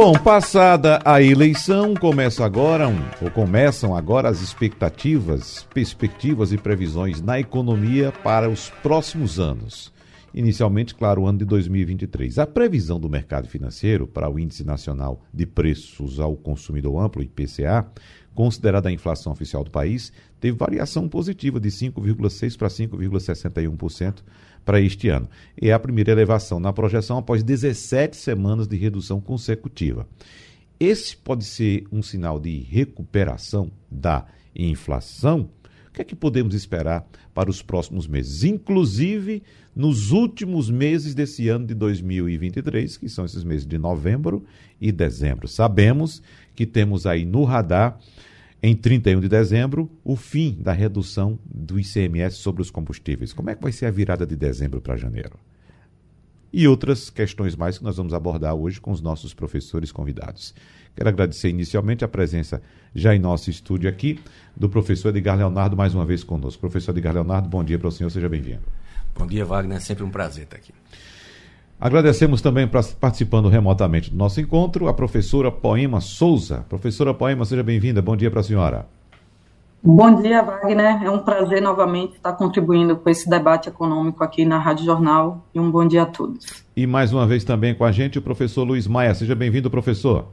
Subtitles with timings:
[0.00, 2.86] Bom, passada a eleição, começa agora,
[3.20, 9.92] ou começam agora as expectativas, perspectivas e previsões na economia para os próximos anos.
[10.32, 12.38] Inicialmente, claro, o ano de 2023.
[12.38, 17.84] A previsão do mercado financeiro para o Índice Nacional de Preços ao Consumidor Amplo, IPCA,
[18.36, 24.22] considerada a inflação oficial do país, teve variação positiva de 5,6% para 5,61%
[24.68, 25.26] para este ano.
[25.58, 30.06] É a primeira elevação na projeção após 17 semanas de redução consecutiva.
[30.78, 35.48] Esse pode ser um sinal de recuperação da inflação?
[35.88, 38.44] O que é que podemos esperar para os próximos meses?
[38.44, 39.42] Inclusive
[39.74, 44.44] nos últimos meses desse ano de 2023, que são esses meses de novembro
[44.78, 45.48] e dezembro.
[45.48, 46.20] Sabemos
[46.54, 47.98] que temos aí no radar
[48.62, 53.32] em 31 de dezembro, o fim da redução do ICMS sobre os combustíveis.
[53.32, 55.38] Como é que vai ser a virada de dezembro para janeiro?
[56.52, 60.54] E outras questões mais que nós vamos abordar hoje com os nossos professores convidados.
[60.96, 62.60] Quero agradecer inicialmente a presença
[62.94, 64.18] já em nosso estúdio aqui
[64.56, 66.60] do professor Edgar Leonardo mais uma vez conosco.
[66.60, 68.62] Professor Edgar Leonardo, bom dia para o senhor, seja bem-vindo.
[69.14, 70.72] Bom dia, Wagner, é sempre um prazer estar aqui.
[71.80, 72.68] Agradecemos também
[73.00, 76.64] participando remotamente do nosso encontro a professora Poema Souza.
[76.68, 78.02] Professora Poema, seja bem-vinda.
[78.02, 78.86] Bom dia para a senhora.
[79.80, 81.04] Bom dia, Wagner.
[81.04, 85.46] É um prazer novamente estar contribuindo com esse debate econômico aqui na Rádio Jornal.
[85.54, 86.64] E um bom dia a todos.
[86.76, 89.14] E mais uma vez também com a gente o professor Luiz Maia.
[89.14, 90.26] Seja bem-vindo, professor.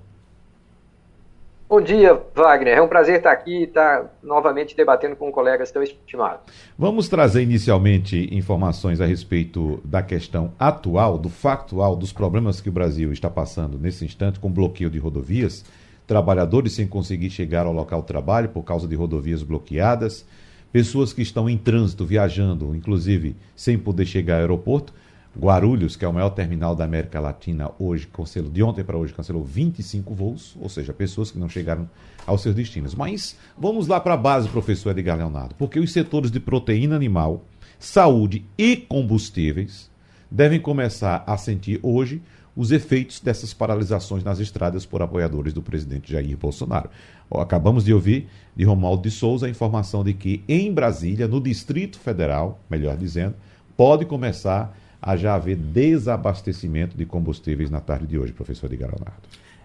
[1.68, 2.78] Bom dia, Wagner.
[2.78, 6.42] É um prazer estar aqui e estar novamente debatendo com colegas tão estimados.
[6.78, 12.72] Vamos trazer inicialmente informações a respeito da questão atual, do factual, dos problemas que o
[12.72, 15.66] Brasil está passando nesse instante com bloqueio de rodovias,
[16.06, 20.24] trabalhadores sem conseguir chegar ao local de trabalho por causa de rodovias bloqueadas,
[20.72, 24.94] pessoas que estão em trânsito, viajando, inclusive sem poder chegar ao aeroporto
[25.38, 29.13] Guarulhos, que é o maior terminal da América Latina, hoje cancelou, de ontem para hoje,
[29.13, 31.90] cancelou 25 voos, ou seja, pessoas que não chegaram
[32.25, 32.96] aos seus destinos.
[32.96, 37.44] Mas vamos lá para a base, professor Edgar Leonardo, porque os setores de proteína animal,
[37.78, 39.90] saúde e combustíveis
[40.31, 42.22] devem começar a sentir hoje
[42.56, 46.90] os efeitos dessas paralisações nas estradas por apoiadores do presidente Jair Bolsonaro.
[47.29, 52.00] Acabamos de ouvir de Romualdo de Souza a informação de que em Brasília, no Distrito
[52.00, 53.35] Federal, melhor dizendo,
[53.75, 54.74] pode começar
[55.06, 59.22] a já haver desabastecimento de combustíveis na tarde de hoje, professor Edgar Leonardo.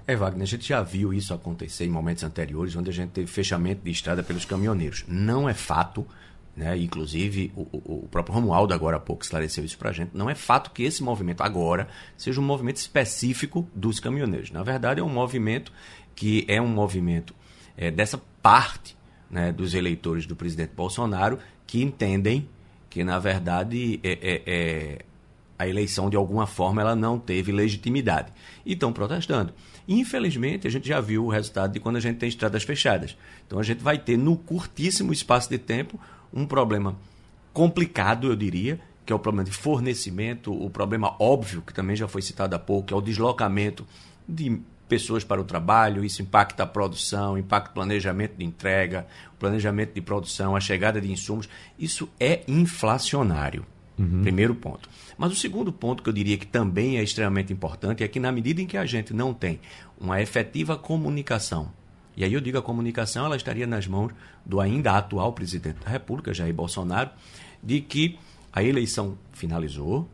[0.06, 3.27] É, Wagner, a gente já viu isso acontecer em momentos anteriores, onde a gente teve
[3.27, 5.03] fechamento de estrada pelos caminhoneiros.
[5.09, 6.06] Não é fato,
[6.55, 6.77] né?
[6.77, 10.28] inclusive o, o, o próprio Romualdo agora há pouco esclareceu isso para a gente, não
[10.28, 14.51] é fato que esse movimento agora seja um movimento específico dos caminhoneiros.
[14.51, 15.72] Na verdade, é um movimento
[16.15, 17.34] que é um movimento
[17.78, 18.95] é, dessa parte
[19.31, 22.47] né, dos eleitores do presidente Bolsonaro que entendem
[22.91, 24.99] que, na verdade, é, é, é
[25.60, 28.32] a eleição de alguma forma ela não teve legitimidade
[28.65, 29.53] e estão protestando.
[29.87, 33.15] Infelizmente, a gente já viu o resultado de quando a gente tem estradas fechadas.
[33.47, 36.00] Então a gente vai ter no curtíssimo espaço de tempo
[36.32, 36.97] um problema
[37.53, 42.09] complicado, eu diria, que é o problema de fornecimento, o problema óbvio que também já
[42.09, 43.87] foi citado há pouco, que é o deslocamento
[44.27, 49.37] de pessoas para o trabalho, isso impacta a produção, impacta o planejamento de entrega, o
[49.37, 51.50] planejamento de produção, a chegada de insumos.
[51.78, 53.66] Isso é inflacionário.
[54.00, 54.22] Uhum.
[54.22, 54.88] Primeiro ponto.
[55.19, 58.33] Mas o segundo ponto que eu diria que também é extremamente importante é que, na
[58.33, 59.61] medida em que a gente não tem
[60.00, 61.71] uma efetiva comunicação,
[62.16, 64.12] e aí eu digo a comunicação, ela estaria nas mãos
[64.44, 67.10] do ainda atual presidente da República, Jair Bolsonaro,
[67.62, 68.19] de que
[68.50, 70.09] a eleição finalizou,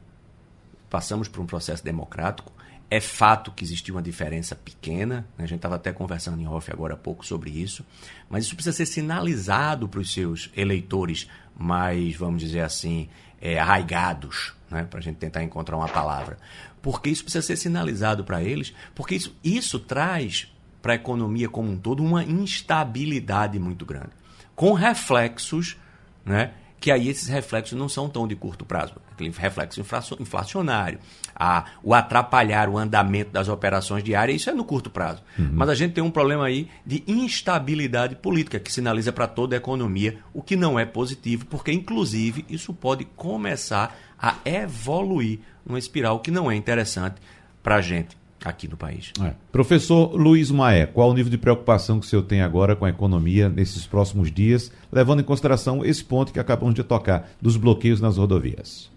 [0.91, 2.53] passamos por um processo democrático,
[2.91, 5.45] é fato que existiu uma diferença pequena, né?
[5.45, 7.85] a gente estava até conversando em off agora há pouco sobre isso,
[8.29, 13.09] mas isso precisa ser sinalizado para os seus eleitores mais, vamos dizer assim,
[13.41, 16.39] é, arraigados, né, para a gente tentar encontrar uma palavra.
[16.83, 20.53] Porque isso precisa ser sinalizado para eles, porque isso, isso traz
[20.83, 24.11] para a economia como um todo uma instabilidade muito grande,
[24.55, 25.77] com reflexos
[26.25, 29.81] né, que aí esses reflexos não são tão de curto prazo, aquele reflexo
[30.21, 30.99] inflacionário,
[31.35, 35.23] a, o atrapalhar o andamento das operações diárias, isso é no curto prazo.
[35.39, 35.51] Uhum.
[35.53, 39.59] Mas a gente tem um problema aí de instabilidade política que sinaliza para toda a
[39.59, 46.21] economia, o que não é positivo, porque inclusive isso pode começar a evoluir numa espiral
[46.21, 47.17] que não é interessante
[47.63, 48.17] para a gente
[48.49, 49.13] aqui no país.
[49.23, 49.33] É.
[49.51, 52.89] Professor Luiz Maé, qual o nível de preocupação que o senhor tem agora com a
[52.89, 58.01] economia nesses próximos dias, levando em consideração esse ponto que acabamos de tocar, dos bloqueios
[58.01, 58.91] nas rodovias?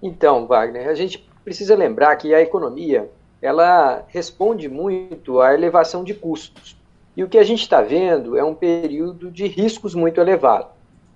[0.00, 6.14] Então, Wagner, a gente precisa lembrar que a economia ela responde muito à elevação de
[6.14, 6.76] custos.
[7.16, 10.68] E o que a gente está vendo é um período de riscos muito elevado.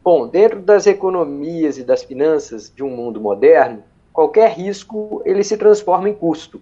[0.03, 3.83] Bom, dentro das economias e das finanças de um mundo moderno,
[4.17, 6.59] qualquer risco ele se transforma em custo.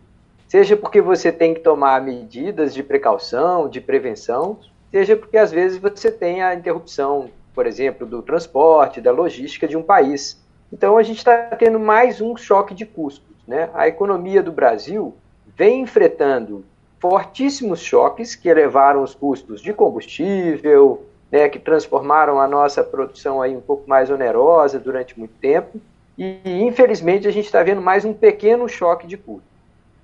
[0.48, 4.58] Seja porque você tem que tomar medidas de precaução, de prevenção,
[4.90, 9.76] seja porque às vezes você tem a interrupção, por exemplo, do transporte, da logística de
[9.76, 10.42] um país.
[10.72, 13.36] Então a gente está tendo mais um choque de custos.
[13.46, 13.70] Né?
[13.72, 15.14] A economia do Brasil
[15.56, 16.64] vem enfrentando
[16.98, 23.56] fortíssimos choques que elevaram os custos de combustível, né, que transformaram a nossa produção aí
[23.56, 25.80] um pouco mais onerosa durante muito tempo.
[26.16, 29.48] E, infelizmente, a gente está vendo mais um pequeno choque de custo.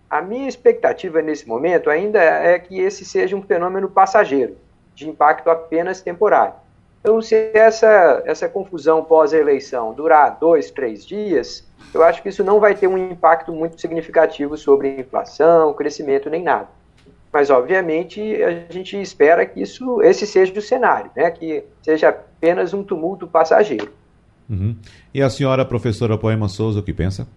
[0.09, 4.57] A minha expectativa nesse momento ainda é que esse seja um fenômeno passageiro,
[4.95, 6.55] de impacto apenas temporário.
[7.01, 11.65] Então, se essa, essa confusão pós-eleição durar dois, três dias,
[11.95, 16.43] eu acho que isso não vai ter um impacto muito significativo sobre inflação, crescimento, nem
[16.43, 16.69] nada.
[17.33, 21.31] Mas, obviamente, a gente espera que isso, esse seja o cenário, né?
[21.31, 23.93] que seja apenas um tumulto passageiro.
[24.51, 24.75] Uhum.
[25.15, 27.29] E a senhora, professora Poema Souza, o que pensa?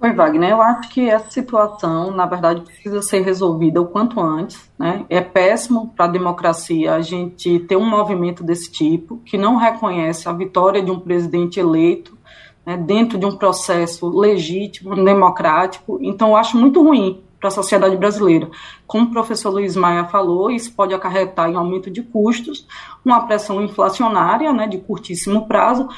[0.00, 0.50] Oi, Wagner.
[0.50, 4.70] Eu acho que essa situação, na verdade, precisa ser resolvida o quanto antes.
[4.78, 5.04] Né?
[5.10, 10.28] É péssimo para a democracia a gente ter um movimento desse tipo, que não reconhece
[10.28, 12.16] a vitória de um presidente eleito
[12.64, 15.98] né, dentro de um processo legítimo, democrático.
[16.00, 18.50] Então, eu acho muito ruim para a sociedade brasileira.
[18.86, 22.66] Como o professor Luiz Maia falou, isso pode acarretar em aumento de custos,
[23.04, 25.88] uma pressão inflacionária né, de curtíssimo prazo.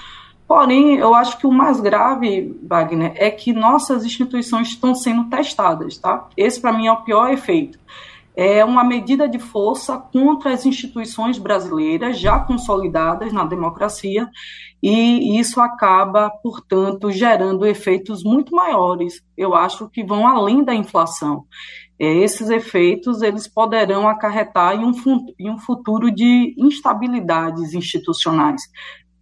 [0.47, 5.97] Porém, eu acho que o mais grave, Wagner, é que nossas instituições estão sendo testadas.
[5.97, 6.29] Tá?
[6.37, 7.79] Esse, para mim, é o pior efeito
[8.41, 14.31] é uma medida de força contra as instituições brasileiras já consolidadas na democracia
[14.81, 19.25] e isso acaba, portanto, gerando efeitos muito maiores.
[19.37, 21.47] Eu acho que vão além da inflação.
[21.99, 24.93] É, esses efeitos eles poderão acarretar em um,
[25.37, 28.63] em um futuro de instabilidades institucionais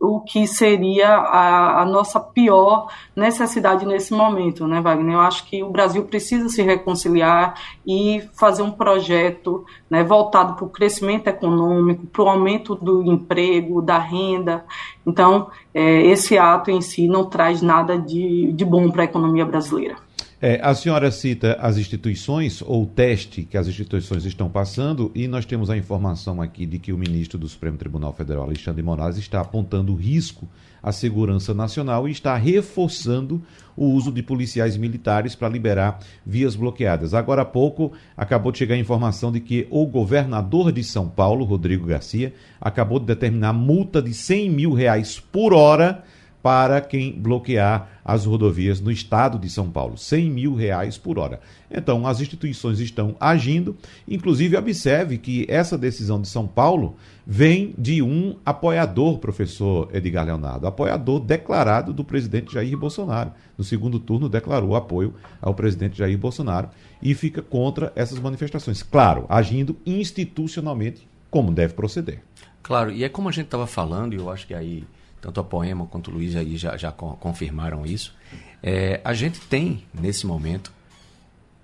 [0.07, 5.15] o que seria a, a, nossa pior necessidade nesse momento, né, Wagner?
[5.15, 7.55] Eu acho que o Brasil precisa se reconciliar
[7.87, 13.83] e fazer um projeto né, voltado para o crescimento econômico, para o aumento do emprego,
[13.83, 14.65] da renda.
[15.07, 19.45] Então, é, esse ato em si não traz nada de, de bom para a economia
[19.45, 20.06] brasileira.
[20.39, 25.27] É, a senhora cita as instituições ou o teste que as instituições estão passando e
[25.27, 29.17] nós temos a informação aqui de que o ministro do Supremo Tribunal Federal, Alexandre Moraes,
[29.17, 30.47] está apontando risco
[30.83, 33.43] à segurança nacional e está reforçando
[33.75, 37.15] o uso de policiais militares para liberar vias bloqueadas.
[37.15, 41.47] Agora há pouco acabou de chegar a informação de que o governador de São Paulo,
[41.47, 46.05] Rodrigo Garcia, acabou de determinar multa de 100 mil reais por hora
[46.43, 51.41] para quem bloquear as rodovias no estado de São Paulo, 100 mil reais por hora.
[51.69, 56.97] Então, as instituições estão agindo, inclusive observe que essa decisão de São Paulo
[57.27, 63.33] vem de um apoiador, professor Edgar Leonardo, apoiador declarado do presidente Jair Bolsonaro.
[63.59, 66.69] No segundo turno, declarou apoio ao presidente Jair Bolsonaro
[67.03, 68.85] e fica contra essas manifestações.
[68.85, 72.23] Claro, agindo institucionalmente como deve proceder.
[72.63, 74.85] Claro, e é como a gente estava falando, e eu acho que aí
[75.27, 78.15] tanto a Poema quanto o Luiz aí já, já confirmaram isso.
[78.63, 80.73] É, a gente tem, nesse momento,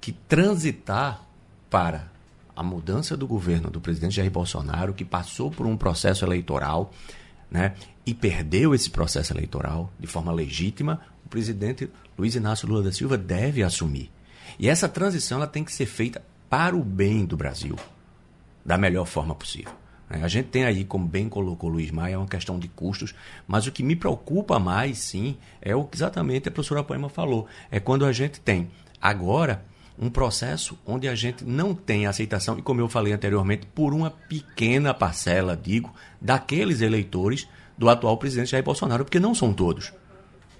[0.00, 1.24] que transitar
[1.70, 2.10] para
[2.56, 6.92] a mudança do governo do presidente Jair Bolsonaro, que passou por um processo eleitoral
[7.48, 11.88] né, e perdeu esse processo eleitoral de forma legítima, o presidente
[12.18, 14.10] Luiz Inácio Lula da Silva deve assumir.
[14.58, 17.76] E essa transição ela tem que ser feita para o bem do Brasil,
[18.66, 19.81] da melhor forma possível.
[20.12, 20.22] Né?
[20.22, 23.14] A gente tem aí, como bem colocou o Luiz Maia, uma questão de custos,
[23.48, 27.46] mas o que me preocupa mais, sim, é o que exatamente a professora Poema falou.
[27.70, 29.64] É quando a gente tem agora
[29.98, 34.10] um processo onde a gente não tem aceitação, e como eu falei anteriormente, por uma
[34.10, 39.92] pequena parcela, digo, daqueles eleitores do atual presidente Jair Bolsonaro, porque não são todos.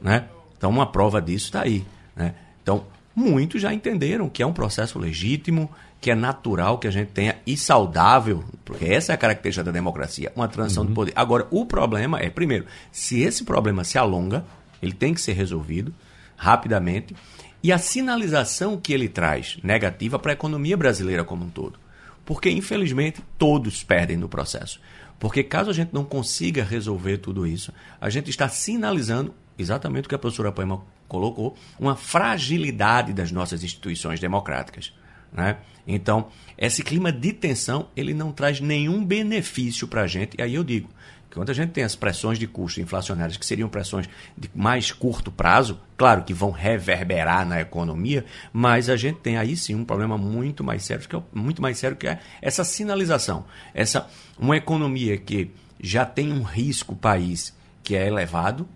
[0.00, 0.26] Né?
[0.56, 1.84] Então, uma prova disso está aí.
[2.16, 2.34] Né?
[2.62, 5.70] Então, muitos já entenderam que é um processo legítimo,
[6.02, 9.70] que é natural que a gente tenha e saudável, porque essa é a característica da
[9.70, 10.88] democracia, uma transição uhum.
[10.88, 11.12] de poder.
[11.14, 14.44] Agora, o problema é, primeiro, se esse problema se alonga,
[14.82, 15.94] ele tem que ser resolvido
[16.36, 17.14] rapidamente,
[17.62, 21.78] e a sinalização que ele traz negativa para a economia brasileira como um todo.
[22.24, 24.80] Porque, infelizmente, todos perdem no processo.
[25.20, 30.08] Porque caso a gente não consiga resolver tudo isso, a gente está sinalizando exatamente o
[30.08, 34.92] que a professora Poema colocou, uma fragilidade das nossas instituições democráticas.
[35.32, 35.56] Né?
[35.86, 40.36] Então, esse clima de tensão ele não traz nenhum benefício para a gente.
[40.38, 40.88] E aí eu digo,
[41.34, 45.32] Quando a gente tem as pressões de custo inflacionárias, que seriam pressões de mais curto
[45.32, 50.18] prazo, claro que vão reverberar na economia, mas a gente tem aí sim um problema
[50.18, 53.46] muito mais sério, que é, muito mais sério que é essa sinalização.
[53.72, 54.06] Essa,
[54.38, 58.68] uma economia que já tem um risco país que é elevado,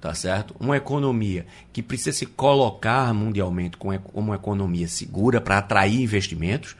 [0.00, 0.54] tá certo?
[0.58, 6.76] Uma economia que precisa se colocar mundialmente como uma economia segura para atrair investimentos,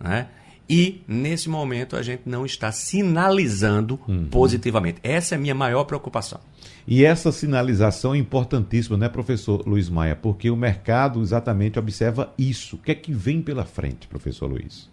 [0.00, 0.28] né?
[0.70, 4.26] E, nesse momento, a gente não está sinalizando uhum.
[4.30, 5.00] positivamente.
[5.02, 6.40] Essa é a minha maior preocupação.
[6.86, 10.16] E essa sinalização é importantíssima, né, professor Luiz Maia?
[10.16, 12.76] Porque o mercado exatamente observa isso.
[12.76, 14.90] O que é que vem pela frente, professor Luiz?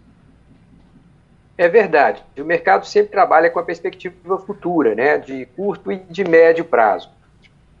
[1.56, 2.22] É verdade.
[2.38, 7.08] O mercado sempre trabalha com a perspectiva futura, né, de curto e de médio prazo.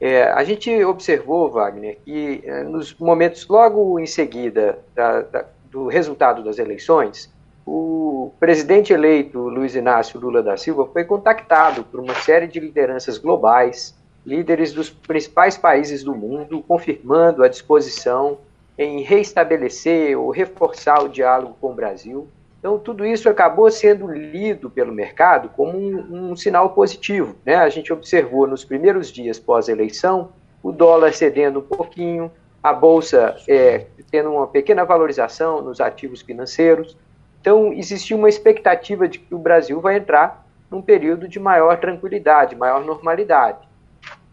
[0.00, 5.88] É, a gente observou, Wagner, que é, nos momentos logo em seguida da, da, do
[5.88, 7.30] resultado das eleições,
[7.66, 13.18] o presidente eleito Luiz Inácio Lula da Silva foi contactado por uma série de lideranças
[13.18, 18.38] globais, líderes dos principais países do mundo, confirmando a disposição
[18.78, 22.26] em reestabelecer ou reforçar o diálogo com o Brasil.
[22.60, 27.34] Então, tudo isso acabou sendo lido pelo mercado como um, um sinal positivo.
[27.44, 27.54] Né?
[27.56, 32.30] A gente observou nos primeiros dias pós-eleição o dólar cedendo um pouquinho,
[32.62, 36.98] a bolsa é, tendo uma pequena valorização nos ativos financeiros.
[37.40, 42.54] Então, existiu uma expectativa de que o Brasil vai entrar num período de maior tranquilidade,
[42.54, 43.66] maior normalidade.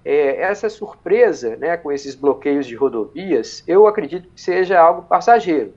[0.03, 5.73] É, essa surpresa né, com esses bloqueios de rodovias, eu acredito que seja algo passageiro.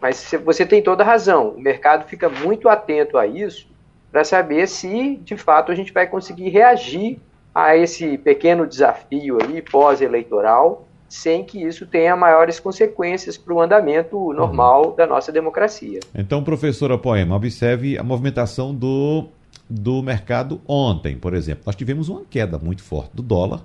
[0.00, 3.66] Mas você tem toda a razão, o mercado fica muito atento a isso
[4.10, 7.18] para saber se, de fato, a gente vai conseguir reagir
[7.54, 14.32] a esse pequeno desafio aí pós-eleitoral sem que isso tenha maiores consequências para o andamento
[14.34, 14.96] normal uhum.
[14.96, 16.00] da nossa democracia.
[16.14, 19.28] Então, professora Poema, observe a movimentação do,
[19.68, 21.62] do mercado ontem, por exemplo.
[21.64, 23.62] Nós tivemos uma queda muito forte do dólar,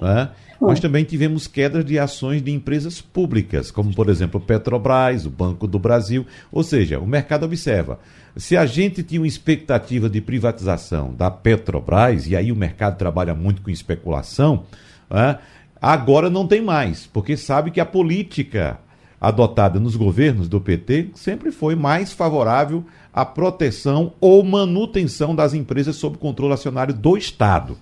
[0.00, 0.30] né?
[0.60, 5.66] Mas também tivemos quedas de ações de empresas públicas, como, por exemplo, Petrobras, o Banco
[5.66, 6.26] do Brasil.
[6.52, 7.98] Ou seja, o mercado observa.
[8.36, 13.34] Se a gente tinha uma expectativa de privatização da Petrobras, e aí o mercado trabalha
[13.34, 14.64] muito com especulação,
[15.08, 15.38] né?
[15.80, 18.78] Agora não tem mais, porque sabe que a política
[19.18, 25.96] adotada nos governos do PT sempre foi mais favorável à proteção ou manutenção das empresas
[25.96, 27.78] sob controle acionário do Estado.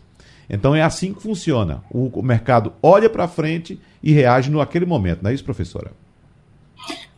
[0.49, 1.83] Então é assim que funciona.
[1.91, 5.91] O mercado olha para frente e reage naquele momento, não é isso, professora?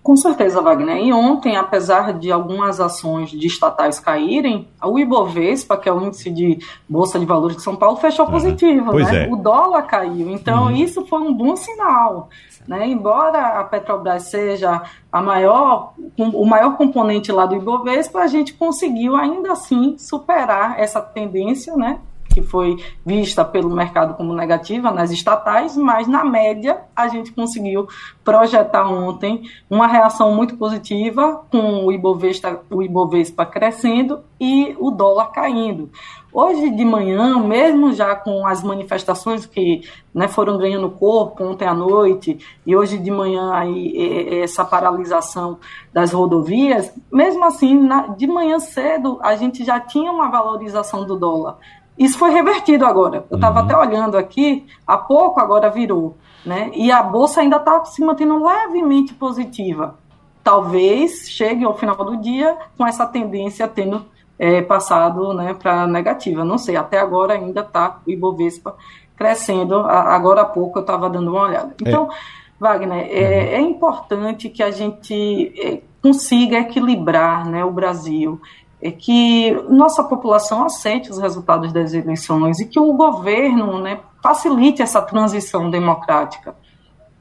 [0.03, 0.97] Com certeza, Wagner.
[0.97, 6.31] E ontem, apesar de algumas ações de estatais caírem, o Ibovespa, que é o índice
[6.31, 6.59] de
[6.89, 8.95] Bolsa de Valores de São Paulo, fechou positivo.
[8.95, 9.27] Né?
[9.27, 9.31] É.
[9.31, 10.31] O dólar caiu.
[10.31, 10.71] Então, uhum.
[10.71, 12.31] isso foi um bom sinal.
[12.67, 12.87] Né?
[12.89, 14.83] Embora a Petrobras seja
[15.13, 21.03] a maior, o maior componente lá do Ibovespa, a gente conseguiu ainda assim superar essa
[21.03, 22.01] tendência, né?
[22.33, 27.89] Que foi vista pelo mercado como negativa nas estatais, mas na média a gente conseguiu
[28.25, 35.33] projetar ontem uma reação muito positiva com o Ibovespa, o Ibovespa crescendo e o dólar
[35.33, 35.91] caindo.
[36.33, 39.83] Hoje de manhã, mesmo já com as manifestações que
[40.15, 45.59] né, foram ganhando corpo ontem à noite e hoje de manhã aí, essa paralisação
[45.93, 51.17] das rodovias, mesmo assim, na, de manhã cedo a gente já tinha uma valorização do
[51.17, 51.59] dólar.
[52.01, 53.27] Isso foi revertido agora.
[53.31, 53.67] Eu estava uhum.
[53.67, 56.17] até olhando aqui, há pouco agora virou.
[56.47, 56.71] Né?
[56.75, 59.99] E a bolsa ainda está se mantendo levemente positiva.
[60.43, 64.07] Talvez chegue ao final do dia com essa tendência tendo
[64.39, 66.43] é, passado né, para negativa.
[66.43, 68.75] Não sei, até agora ainda está o Ibovespa
[69.15, 69.81] crescendo.
[69.81, 71.75] Agora há pouco eu estava dando uma olhada.
[71.83, 72.41] Então, é.
[72.59, 73.11] Wagner, é, uhum.
[73.11, 78.41] é, importante que a gente é, consiga equilibrar né, o Brasil
[78.83, 84.81] é que nossa população aceite os resultados das eleições e que o governo né, facilite
[84.81, 86.55] essa transição democrática.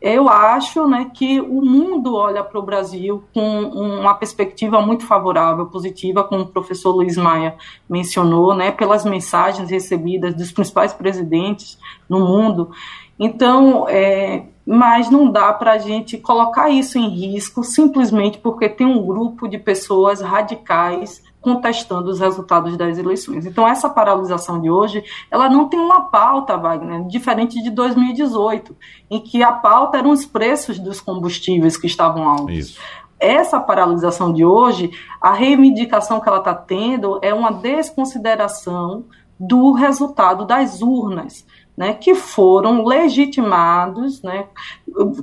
[0.01, 5.65] Eu acho né, que o mundo olha para o Brasil com uma perspectiva muito favorável,
[5.65, 7.57] positiva, como o professor Luiz Maia
[7.89, 12.71] mencionou, né, pelas mensagens recebidas dos principais presidentes no mundo.
[13.19, 18.87] Então, é, mas não dá para a gente colocar isso em risco simplesmente porque tem
[18.87, 23.45] um grupo de pessoas radicais contestando os resultados das eleições.
[23.45, 28.75] Então, essa paralisação de hoje, ela não tem uma pauta, Wagner, diferente de 2018,
[29.09, 32.55] em que a pauta eram os preços dos combustíveis que estavam altos.
[32.55, 32.79] Isso.
[33.19, 34.91] Essa paralisação de hoje,
[35.21, 39.05] a reivindicação que ela está tendo é uma desconsideração
[39.39, 41.45] do resultado das urnas.
[41.77, 44.47] Né, que foram legitimados, né,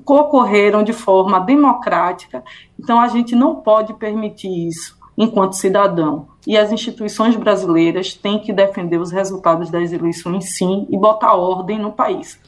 [0.07, 2.43] ocorreram de forma democrática.
[2.81, 6.29] Então, a gente não pode permitir isso enquanto cidadão.
[6.47, 11.79] e as instituições brasileiras têm que defender os resultados das eleições sim e botar ordem
[11.79, 12.39] no país.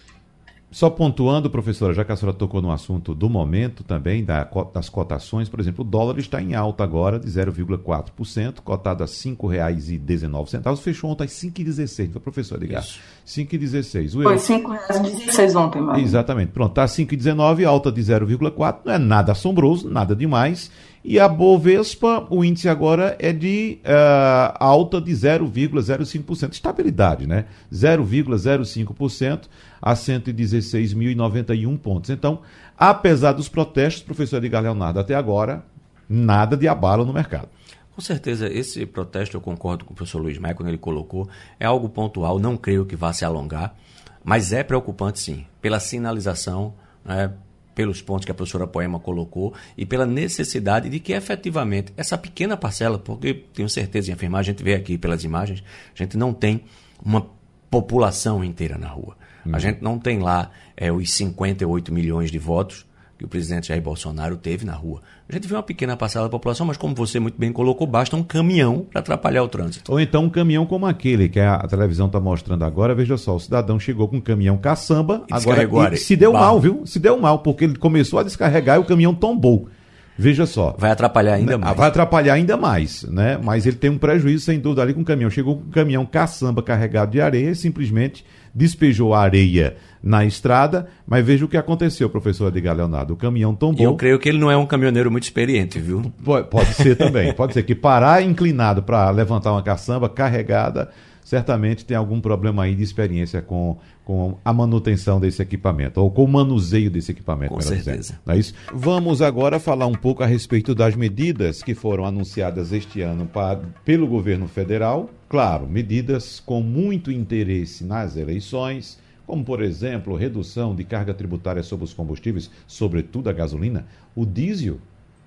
[0.70, 4.90] Só pontuando, professora, já que a senhora tocou no assunto do momento também, da, das
[4.90, 10.76] cotações, por exemplo, o dólar está em alta agora de 0,4%, cotado a R$ 5,19.
[10.76, 12.82] Fechou ontem às 5,16, foi professor ligar.
[13.26, 14.12] 5,16.
[14.12, 15.98] Foi R$ 5,16 ontem, mano.
[15.98, 16.52] Exatamente.
[16.52, 20.70] Pronto, está 5,19, alta de 0,4, não é nada assombroso, nada demais.
[21.04, 27.46] E a Bovespa, o índice agora é de uh, alta de 0,05%, estabilidade, né?
[27.72, 29.42] 0,05%
[29.80, 32.10] a 116.091 pontos.
[32.10, 32.40] Então,
[32.76, 35.64] apesar dos protestos, professor Edgar Leonardo, até agora,
[36.08, 37.48] nada de abalo no mercado.
[37.94, 41.28] Com certeza, esse protesto, eu concordo com o professor Luiz Maia quando ele colocou,
[41.58, 43.74] é algo pontual, não creio que vá se alongar,
[44.22, 46.74] mas é preocupante sim, pela sinalização,
[47.04, 47.32] né,
[47.78, 52.56] pelos pontos que a professora Poema colocou e pela necessidade de que efetivamente essa pequena
[52.56, 55.62] parcela, porque tenho certeza em afirmar, a gente vê aqui pelas imagens,
[55.94, 56.64] a gente não tem
[57.00, 57.24] uma
[57.70, 59.16] população inteira na rua.
[59.44, 59.60] A uhum.
[59.60, 62.84] gente não tem lá é, os 58 milhões de votos
[63.16, 65.00] que o presidente Jair Bolsonaro teve na rua.
[65.30, 68.16] A gente vê uma pequena parcela da população, mas como você muito bem colocou, basta
[68.16, 69.92] um caminhão para atrapalhar o trânsito.
[69.92, 72.94] Ou então um caminhão como aquele que a televisão está mostrando agora.
[72.94, 76.44] Veja só, o cidadão chegou com um caminhão caçamba, e agora e se deu barro.
[76.46, 76.82] mal, viu?
[76.86, 79.68] Se deu mal, porque ele começou a descarregar e o caminhão tombou.
[80.16, 80.74] Veja só.
[80.78, 81.56] Vai atrapalhar ainda né?
[81.58, 81.76] mais.
[81.76, 83.38] Vai atrapalhar ainda mais, né?
[83.40, 85.30] Mas ele tem um prejuízo, sem dúvida, ali com o caminhão.
[85.30, 90.88] Chegou com um caminhão caçamba carregado de areia e simplesmente despejou a areia na estrada,
[91.06, 93.14] mas veja o que aconteceu, professor Edgar Leonardo.
[93.14, 93.84] O caminhão tombou.
[93.84, 96.12] Eu creio que ele não é um caminhoneiro muito experiente, viu?
[96.50, 97.32] Pode ser também.
[97.34, 100.90] pode ser que parar inclinado para levantar uma caçamba carregada,
[101.24, 106.24] certamente tem algum problema aí de experiência com, com a manutenção desse equipamento, ou com
[106.24, 107.52] o manuseio desse equipamento.
[107.52, 108.18] Com certeza.
[108.24, 108.54] Não é isso?
[108.72, 113.60] Vamos agora falar um pouco a respeito das medidas que foram anunciadas este ano para,
[113.84, 115.10] pelo governo federal.
[115.28, 121.84] Claro, medidas com muito interesse nas eleições como, por exemplo, redução de carga tributária sobre
[121.84, 123.84] os combustíveis, sobretudo a gasolina,
[124.16, 124.78] o diesel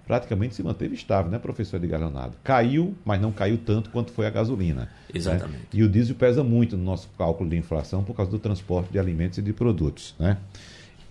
[0.08, 2.36] praticamente se manteve estável, né, professor Edgar Leonardo?
[2.44, 4.82] Caiu, mas não caiu tanto quanto foi a gasolina.
[4.82, 4.88] Né?
[5.14, 5.60] Exatamente.
[5.60, 5.68] Né?
[5.72, 8.98] E o diesel pesa muito no nosso cálculo de inflação por causa do transporte de
[8.98, 10.38] alimentos e de produtos, né?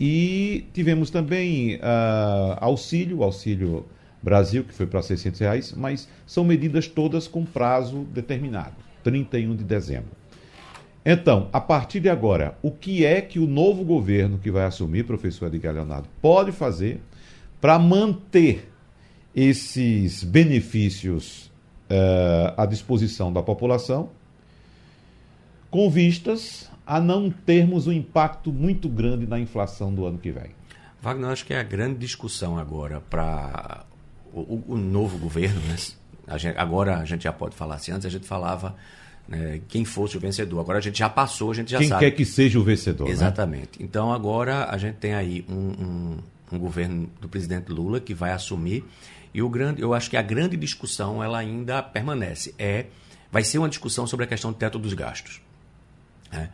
[0.00, 3.86] E tivemos também uh, auxílio, auxílio
[4.20, 9.62] Brasil, que foi para 600 reais, mas são medidas todas com prazo determinado, 31 de
[9.62, 10.19] dezembro.
[11.04, 15.04] Então, a partir de agora, o que é que o novo governo que vai assumir,
[15.04, 17.00] professor Edgar Leonardo, pode fazer
[17.60, 18.70] para manter
[19.34, 21.50] esses benefícios
[21.90, 24.10] uh, à disposição da população,
[25.70, 30.50] com vistas a não termos um impacto muito grande na inflação do ano que vem?
[31.00, 33.84] Wagner, acho que é a grande discussão agora para
[34.34, 35.76] o, o, novo governo, né?
[36.26, 38.76] A gente, agora a gente já pode falar assim, antes a gente falava
[39.30, 40.58] né, quem fosse o vencedor.
[40.58, 42.00] Agora a gente já passou, a gente já quem sabe.
[42.00, 43.06] Quem quer que seja o vencedor.
[43.06, 43.12] Né?
[43.12, 43.78] Exatamente.
[43.78, 43.86] Né?
[43.88, 46.18] Então agora a gente tem aí um, um,
[46.52, 48.84] um, governo do presidente Lula que vai assumir.
[49.32, 52.52] E o grande, eu acho que a grande discussão ela ainda permanece.
[52.58, 52.86] É,
[53.30, 55.40] vai ser uma discussão sobre a questão do teto dos gastos.
[56.32, 56.50] Né?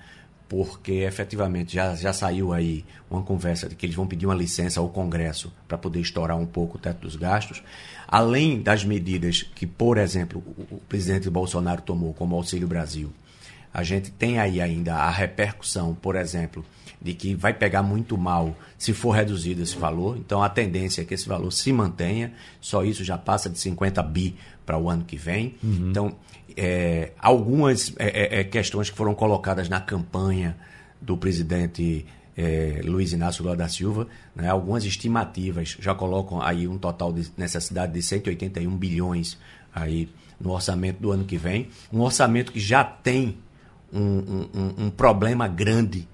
[0.48, 4.80] Porque efetivamente já, já saiu aí uma conversa de que eles vão pedir uma licença
[4.80, 7.62] ao Congresso para poder estourar um pouco o teto dos gastos,
[8.06, 13.12] além das medidas que, por exemplo, o, presidente Bolsonaro tomou, como Auxílio Brasil.
[13.76, 16.64] A gente tem aí ainda a repercussão, por exemplo,
[16.98, 20.16] de que vai pegar muito mal se for reduzido esse valor.
[20.16, 22.32] Então a tendência é que esse valor se mantenha.
[22.58, 24.34] Só isso já passa de 50 bi
[24.64, 25.56] para o ano que vem.
[25.62, 25.90] Uhum.
[25.90, 26.16] Então
[26.56, 30.56] é, algumas é, é, é, questões que foram colocadas na campanha
[30.98, 36.78] do presidente é, Luiz Inácio Lula da Silva, né, algumas estimativas já colocam aí um
[36.78, 39.36] total de necessidade de 181 bilhões
[39.74, 40.08] aí
[40.40, 43.36] no orçamento do ano que vem, um orçamento que já tem
[43.98, 46.08] um, um, um problema grande,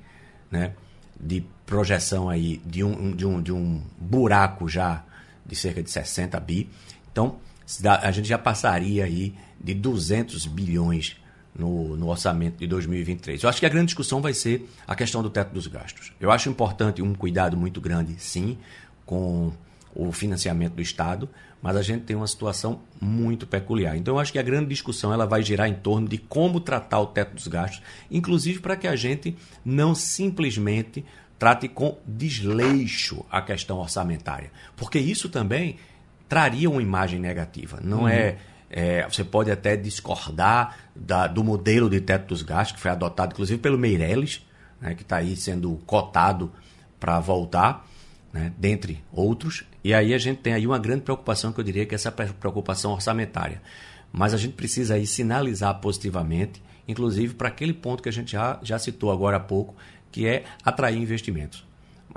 [0.51, 0.73] né,
[1.19, 5.05] de projeção aí de um, de um, de um buraco já
[5.45, 6.69] de cerca de 60 bi.
[7.11, 7.37] Então,
[7.85, 11.17] a gente já passaria aí de 200 bilhões
[11.55, 13.43] no, no, orçamento de 2023.
[13.43, 16.13] Eu acho que a grande discussão vai ser a questão do teto dos gastos.
[16.21, 18.59] Eu acho importante um cuidado muito grande, sim,
[19.05, 19.53] com
[19.95, 21.29] o financiamento do Estado,
[21.63, 23.97] mas a gente tem uma situação muito peculiar.
[23.97, 27.01] Então, eu acho que a grande discussão ela vai girar em torno de como tratar
[27.01, 31.05] o teto dos gastos, inclusive para que a gente não simplesmente
[31.39, 35.77] trate com desleixo a questão orçamentária, porque isso também
[36.29, 37.81] traria uma imagem negativa.
[37.83, 38.19] Não é uhum.
[38.19, 38.37] é
[38.73, 43.33] é, você pode até discordar da, do modelo de teto dos gastos, que foi adotado
[43.33, 44.47] inclusive pelo Meirelles,
[44.81, 46.51] né, que está aí sendo cotado
[46.99, 47.87] para voltar,
[48.33, 49.65] né, dentre outros.
[49.85, 52.13] E aí a gente tem aí uma grande preocupação, que eu diria que é essa
[52.13, 53.61] preocupação orçamentária.
[54.13, 58.59] mas a gente precisa aí sinalizar positivamente, inclusive para aquele ponto que a gente já,
[58.63, 59.75] já citou agora há pouco,
[60.11, 61.67] que é atrair investimentos.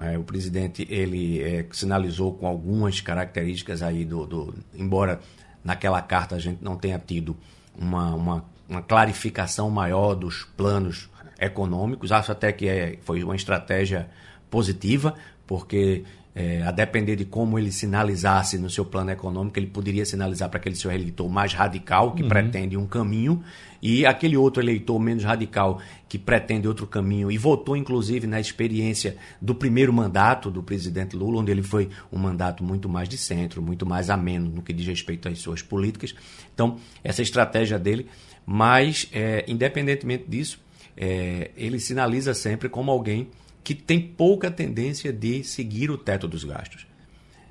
[0.01, 5.21] É, o presidente ele é, sinalizou com algumas características aí do, do, embora
[5.63, 7.37] naquela carta a gente não tenha tido
[7.77, 14.09] uma, uma, uma clarificação maior dos planos econômicos, acho até que é, foi uma estratégia
[14.49, 15.15] positiva,
[15.47, 16.03] porque
[16.35, 20.59] é, a depender de como ele sinalizasse no seu plano econômico, ele poderia sinalizar para
[20.59, 22.27] aquele seu eleitor mais radical, que uhum.
[22.27, 23.41] pretende um caminho,
[23.81, 29.15] e aquele outro eleitor menos radical, que pretende outro caminho, e votou inclusive na experiência
[29.41, 33.61] do primeiro mandato do presidente Lula, onde ele foi um mandato muito mais de centro,
[33.61, 36.13] muito mais ameno no que diz respeito às suas políticas.
[36.53, 38.07] Então, essa estratégia dele,
[38.45, 40.59] mas, é, independentemente disso,
[40.97, 43.29] é, ele sinaliza sempre como alguém
[43.65, 46.85] que tem pouca tendência de seguir o teto dos gastos.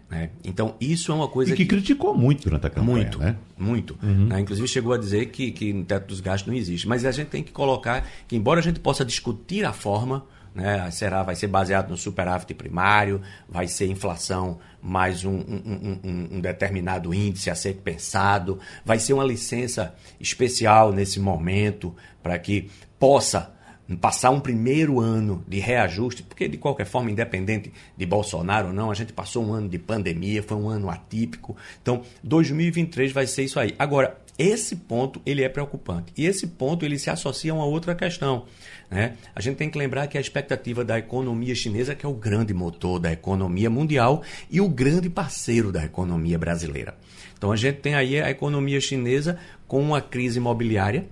[0.09, 0.31] Né?
[0.45, 1.53] Então, isso é uma coisa.
[1.53, 2.95] E que, que, criticou muito durante a campanha.
[2.95, 3.37] Muito, né?
[3.59, 3.99] muito.
[4.01, 4.29] Uhum.
[4.29, 4.41] Né?
[4.41, 6.87] Inclusive, chegou a dizer que, que o teto dos gastos não existe.
[6.87, 10.25] Mas a gente tem que colocar que, embora a gente possa discutir a forma,
[10.55, 10.89] né?
[10.93, 16.41] será, vai ser baseado no superávit primário, vai ser inflação mais um, um, um, um
[16.41, 23.54] determinado índice a ser pensado, vai ser uma licença especial nesse momento para que possa
[24.01, 28.91] passar um primeiro ano de reajuste, porque de qualquer forma, independente de Bolsonaro ou não,
[28.91, 31.57] a gente passou um ano de pandemia, foi um ano atípico.
[31.83, 33.75] Então, 2023 vai ser isso aí.
[33.79, 36.13] Agora, esse ponto ele é preocupante.
[36.17, 38.47] E esse ponto ele se associa a uma outra questão.
[38.91, 39.15] Né?
[39.35, 42.53] A gente tem que lembrar que a expectativa da economia chinesa, que é o grande
[42.53, 46.97] motor da economia mundial e o grande parceiro da economia brasileira.
[47.37, 51.07] Então a gente tem aí a economia chinesa com uma crise imobiliária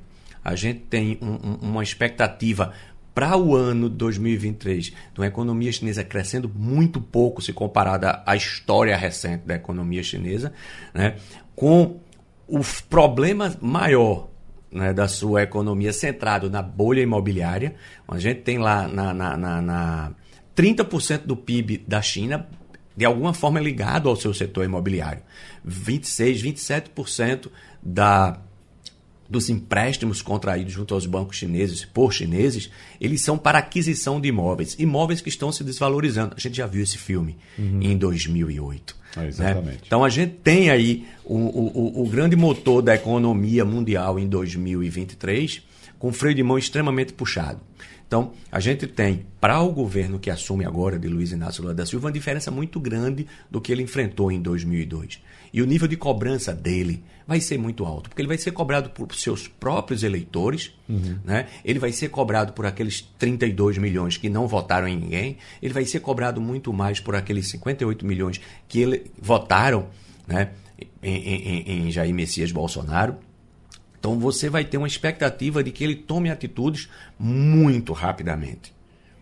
[0.45, 2.73] a gente tem um, um, uma expectativa
[3.15, 8.35] para o ano de 2023 de uma economia chinesa crescendo muito pouco se comparada à
[8.35, 10.53] história recente da economia chinesa,
[10.95, 11.17] né?
[11.55, 12.01] com
[12.49, 14.29] o problema maior
[14.71, 17.75] né, da sua economia centrado na bolha imobiliária.
[18.09, 20.13] A gente tem lá na, na, na, na
[20.57, 22.49] 30% do PIB da China
[22.97, 25.23] de alguma forma ligado ao seu setor imobiliário.
[25.65, 27.51] 26, 27%
[27.83, 28.39] da
[29.33, 34.77] dos empréstimos contraídos junto aos bancos chineses por chineses, eles são para aquisição de imóveis.
[34.79, 36.35] Imóveis que estão se desvalorizando.
[36.37, 37.81] A gente já viu esse filme uhum.
[37.81, 39.02] em 2008.
[39.17, 39.29] É, né?
[39.29, 39.67] exatamente.
[39.67, 39.81] Né?
[39.87, 45.63] Então a gente tem aí o, o, o grande motor da economia mundial em 2023
[45.99, 47.61] com freio de mão extremamente puxado.
[48.13, 51.87] Então, a gente tem, para o governo que assume agora, de Luiz Inácio Lula da
[51.87, 55.23] Silva, uma diferença muito grande do que ele enfrentou em 2002.
[55.51, 58.91] E o nível de cobrança dele vai ser muito alto, porque ele vai ser cobrado
[58.91, 61.19] por seus próprios eleitores, uhum.
[61.25, 61.47] né?
[61.65, 65.85] ele vai ser cobrado por aqueles 32 milhões que não votaram em ninguém, ele vai
[65.85, 69.89] ser cobrado muito mais por aqueles 58 milhões que ele, votaram
[70.27, 70.51] né?
[71.03, 73.17] em, em, em Jair Messias Bolsonaro.
[73.99, 78.75] Então você vai ter uma expectativa de que ele tome atitudes muito rapidamente.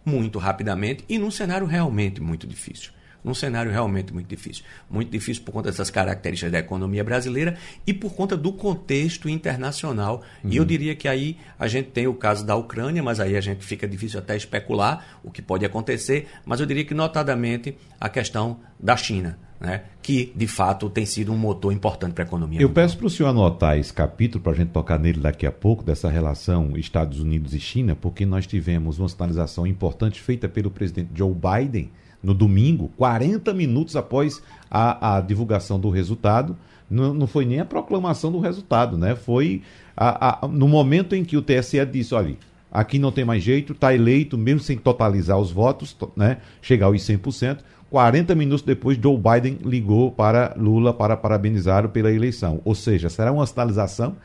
[0.04, 2.90] Muito rapidamente e num cenário realmente muito difícil.
[3.22, 4.64] Num cenário realmente muito difícil.
[4.88, 7.56] Muito difícil por conta dessas características da economia brasileira
[7.86, 10.22] e por conta do contexto internacional.
[10.42, 10.50] Uhum.
[10.50, 10.68] E eu uhum.
[10.68, 13.86] diria que aí a gente tem o caso da Ucrânia, mas aí a gente fica
[13.86, 16.28] difícil até especular o que pode acontecer.
[16.44, 21.30] Mas eu diria que, notadamente, a questão da China né, que de fato tem sido
[21.32, 22.60] um motor importante para a economia.
[22.60, 22.82] Eu mundial.
[22.82, 25.84] peço para o senhor anotar esse capítulo para a gente tocar nele daqui a pouco,
[25.84, 31.10] dessa relação Estados Unidos e China, porque nós tivemos uma sinalização importante feita pelo presidente
[31.14, 31.90] Joe Biden
[32.22, 36.56] no domingo, 40 minutos após a, a divulgação do resultado.
[36.90, 39.14] Não, não, foi nem a proclamação do resultado, né?
[39.14, 39.62] Foi
[39.96, 42.36] a, a, no momento em que o TSE disse: olha,
[42.70, 46.38] aqui não tem mais jeito, está eleito, mesmo sem totalizar os votos, né?
[46.60, 47.58] chegar aos 100%.
[47.90, 52.60] 40 minutos depois, Joe Biden ligou para Lula para parabenizá-lo pela eleição.
[52.64, 54.16] Ou seja, será uma sinalização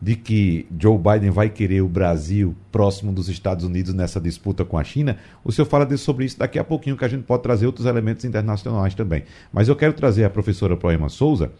[0.00, 4.78] de que Joe Biden vai querer o Brasil próximo dos Estados Unidos nessa disputa com
[4.78, 5.16] a China.
[5.44, 8.24] O senhor fala sobre isso daqui a pouquinho, que a gente pode trazer outros elementos
[8.24, 9.24] internacionais também.
[9.52, 11.50] Mas eu quero trazer a professora Poema Souza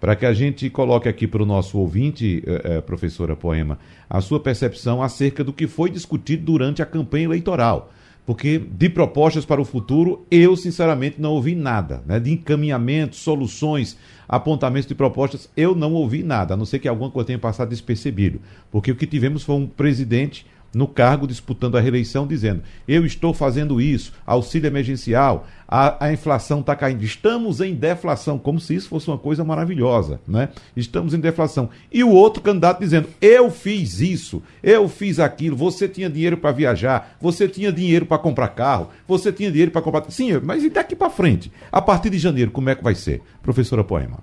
[0.00, 4.20] para que a gente coloque aqui para o nosso ouvinte, eh, eh, professora Poema, a
[4.20, 7.90] sua percepção acerca do que foi discutido durante a campanha eleitoral
[8.28, 12.20] porque de propostas para o futuro eu sinceramente não ouvi nada, né?
[12.20, 13.96] De encaminhamento, soluções,
[14.28, 17.70] apontamentos de propostas, eu não ouvi nada, a não ser que alguma coisa tenha passado
[17.70, 18.38] despercebido,
[18.70, 23.32] porque o que tivemos foi um presidente no cargo disputando a reeleição, dizendo: eu estou
[23.32, 27.04] fazendo isso, auxílio emergencial, a, a inflação está caindo.
[27.04, 30.48] Estamos em deflação, como se isso fosse uma coisa maravilhosa, né?
[30.76, 31.68] Estamos em deflação.
[31.92, 36.52] E o outro candidato dizendo: eu fiz isso, eu fiz aquilo, você tinha dinheiro para
[36.52, 40.10] viajar, você tinha dinheiro para comprar carro, você tinha dinheiro para comprar.
[40.10, 41.52] Sim, mas e daqui para frente?
[41.70, 43.22] A partir de janeiro, como é que vai ser?
[43.42, 44.18] Professora Poema.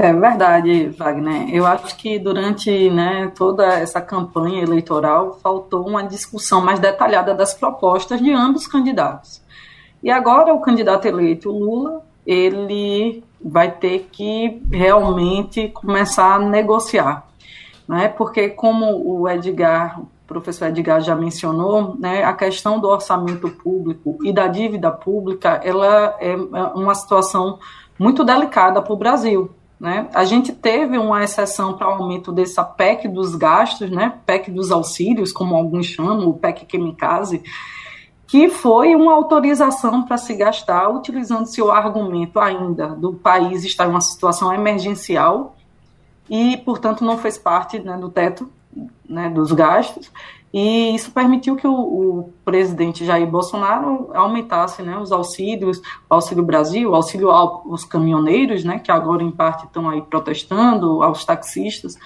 [0.00, 1.52] É verdade, Wagner.
[1.52, 7.52] Eu acho que durante né, toda essa campanha eleitoral faltou uma discussão mais detalhada das
[7.52, 9.42] propostas de ambos os candidatos.
[10.00, 17.26] E agora o candidato eleito, Lula, ele vai ter que realmente começar a negociar,
[17.88, 18.06] né?
[18.06, 24.16] Porque como o Edgar, o professor Edgar já mencionou, né, a questão do orçamento público
[24.22, 26.36] e da dívida pública, ela é
[26.76, 27.58] uma situação
[27.98, 29.57] muito delicada para o Brasil.
[29.80, 30.08] Né?
[30.12, 34.12] A gente teve uma exceção para o aumento dessa PEC dos gastos, né?
[34.26, 37.42] PEC dos auxílios, como alguns chamam, o PEC Quimicase,
[38.26, 43.90] que foi uma autorização para se gastar, utilizando-se o argumento ainda do país estar em
[43.90, 45.56] uma situação emergencial
[46.28, 48.50] e, portanto, não fez parte né, do teto
[49.08, 50.10] né, dos gastos.
[50.52, 56.42] E isso permitiu que o, o, presidente Jair Bolsonaro aumentasse né, os auxílios, o Auxílio
[56.42, 61.98] Brasil, o auxílio aos caminhoneiros, né, que agora em parte estão aí protestando, aos taxistas,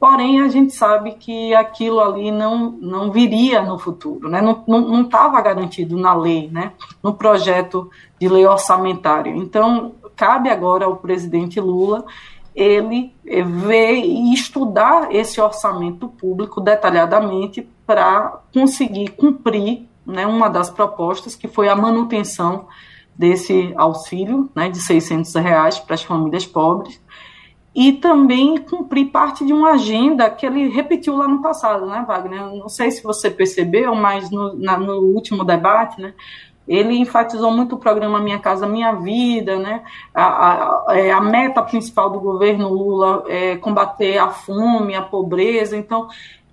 [0.00, 4.40] Porém, a gente sabe que aquilo ali não, não viria no futuro, né?
[4.40, 6.72] não estava garantido na lei, né?
[7.02, 9.30] no projeto de lei orçamentária.
[9.30, 12.06] Então, cabe agora ao presidente Lula
[12.54, 21.34] ele ver e estudar esse orçamento público detalhadamente para conseguir cumprir né, uma das propostas,
[21.34, 22.66] que foi a manutenção
[23.16, 27.00] desse auxílio né, de 600 reais para as famílias pobres,
[27.74, 32.46] e também cumprir parte de uma agenda que ele repetiu lá no passado, né, Wagner?
[32.56, 36.12] Não sei se você percebeu, mas no, na, no último debate, né,
[36.70, 39.82] ele enfatizou muito o programa Minha Casa Minha Vida, né?
[40.14, 40.22] A,
[40.92, 45.76] a, é, a, meta principal do governo Lula é combater a fome, a pobreza.
[45.76, 46.06] Então,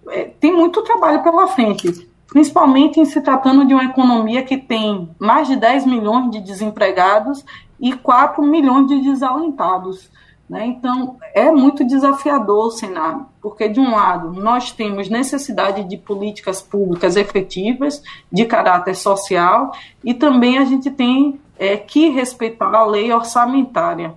[0.10, 5.08] é, tem muito trabalho pela frente, principalmente em se tratando de uma economia que tem
[5.20, 7.46] mais de 10 milhões de desempregados
[7.80, 10.10] e 4 milhões de desalentados.
[10.50, 10.66] Né?
[10.66, 16.62] Então, é muito desafiador o cenário, porque, de um lado, nós temos necessidade de políticas
[16.62, 19.72] públicas efetivas, de caráter social,
[20.04, 24.14] e também a gente tem é, que respeitar a lei orçamentária.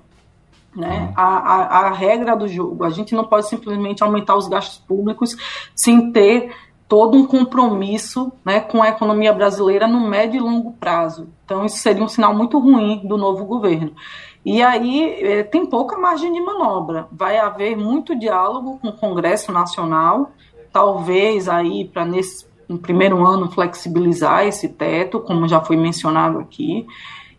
[0.75, 1.01] Né?
[1.01, 1.13] Uhum.
[1.17, 2.85] A, a, a regra do jogo.
[2.85, 5.37] A gente não pode simplesmente aumentar os gastos públicos
[5.75, 6.55] sem ter
[6.91, 11.29] todo um compromisso né, com a economia brasileira no médio e longo prazo.
[11.45, 13.93] Então, isso seria um sinal muito ruim do novo governo.
[14.45, 17.07] E aí é, tem pouca margem de manobra.
[17.13, 20.33] Vai haver muito diálogo com o Congresso Nacional,
[20.73, 26.87] talvez aí para nesse no primeiro ano flexibilizar esse teto, como já foi mencionado aqui,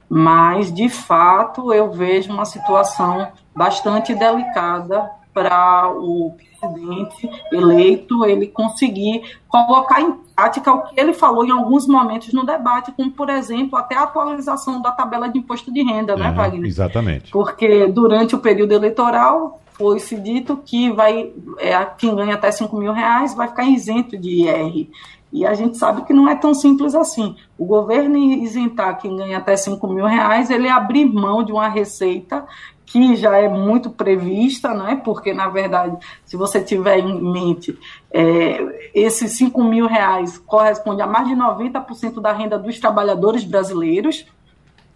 [0.10, 6.36] mas de fato eu vejo uma situação bastante delicada para o
[6.70, 12.46] presidente eleito ele conseguir colocar em prática o que ele falou em alguns momentos no
[12.46, 16.68] debate, como, por exemplo, até a atualização da tabela de imposto de renda, né, Wagner?
[16.68, 17.32] Exatamente.
[17.32, 22.94] Porque durante o período eleitoral foi-se dito que vai, é, quem ganha até 5 mil
[22.94, 24.90] reais vai ficar isento de IR.
[25.34, 27.36] E a gente sabe que não é tão simples assim.
[27.58, 32.46] O governo isentar quem ganha até 5 mil reais, ele abrir mão de uma receita
[32.92, 35.00] que já é muito prevista, né?
[35.02, 37.80] porque, na verdade, se você tiver em mente,
[38.12, 44.26] é, esses 5 mil reais corresponde a mais de 90% da renda dos trabalhadores brasileiros,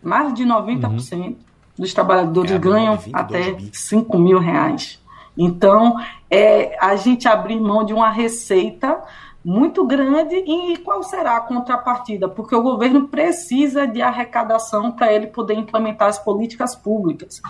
[0.04, 1.36] mais de 90% uhum.
[1.78, 5.02] dos trabalhadores é, ganham até 5 mil reais.
[5.38, 5.96] Então,
[6.30, 9.02] é, a gente abrir mão de uma receita
[9.46, 12.28] muito grande e qual será a contrapartida?
[12.28, 17.42] Porque o governo precisa de arrecadação para ele poder implementar as políticas públicas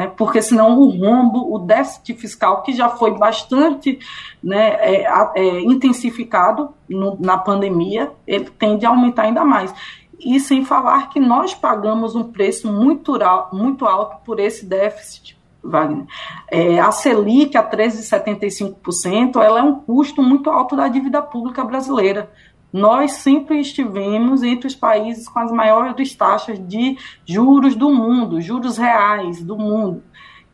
[0.00, 0.10] né?
[0.16, 3.98] porque senão o rombo, o déficit fiscal, que já foi bastante
[4.42, 9.74] né, é, é, intensificado no, na pandemia, ele tende a aumentar ainda mais.
[10.18, 13.18] E sem falar que nós pagamos um preço muito,
[13.52, 16.06] muito alto por esse déficit, Wagner.
[16.50, 22.30] É, a Selic, a 13,75%, ela é um custo muito alto da dívida pública brasileira
[22.72, 28.76] nós sempre estivemos entre os países com as maiores taxas de juros do mundo, juros
[28.76, 30.02] reais do mundo.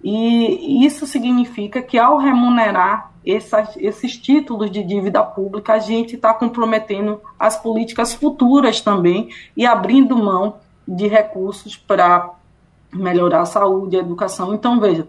[0.02, 6.32] E isso significa que, ao remunerar essas, esses títulos de dívida pública, a gente está
[6.32, 12.30] comprometendo as políticas futuras também e abrindo mão de recursos para
[12.92, 14.54] melhorar a saúde, a educação.
[14.54, 15.08] Então, veja,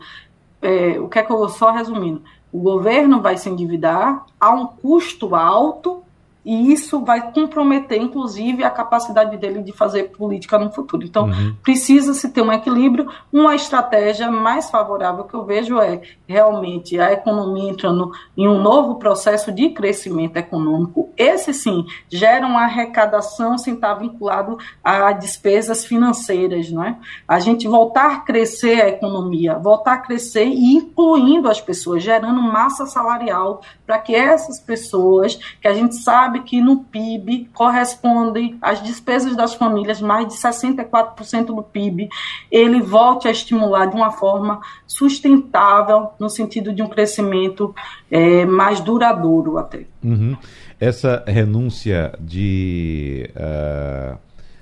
[0.62, 2.24] é, o que é que eu só resumindo?
[2.52, 6.04] O governo vai se endividar a um custo alto
[6.47, 11.03] e isso vai comprometer, inclusive, a capacidade dele de fazer política no futuro.
[11.03, 11.53] Então, uhum.
[11.62, 13.12] precisa-se ter um equilíbrio.
[13.33, 18.95] Uma estratégia mais favorável que eu vejo é realmente a economia entrando em um novo
[18.95, 21.10] processo de crescimento econômico.
[21.17, 26.71] Esse, sim, gera uma arrecadação sem estar vinculado a despesas financeiras.
[26.71, 26.97] Não é?
[27.27, 32.41] A gente voltar a crescer a economia, voltar a crescer e incluindo as pessoas, gerando
[32.41, 38.58] massa salarial para que essas pessoas, que a gente sabe sabe que no PIB correspondem
[38.62, 42.10] às despesas das famílias, mais de 64% do PIB,
[42.52, 47.73] ele volte a estimular de uma forma sustentável, no sentido de um crescimento
[48.10, 49.86] é, mais duradouro até.
[50.04, 50.38] Uhum.
[50.80, 53.30] Essa renúncia de.
[53.36, 54.17] Uh,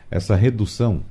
[0.09, 1.01] essa redução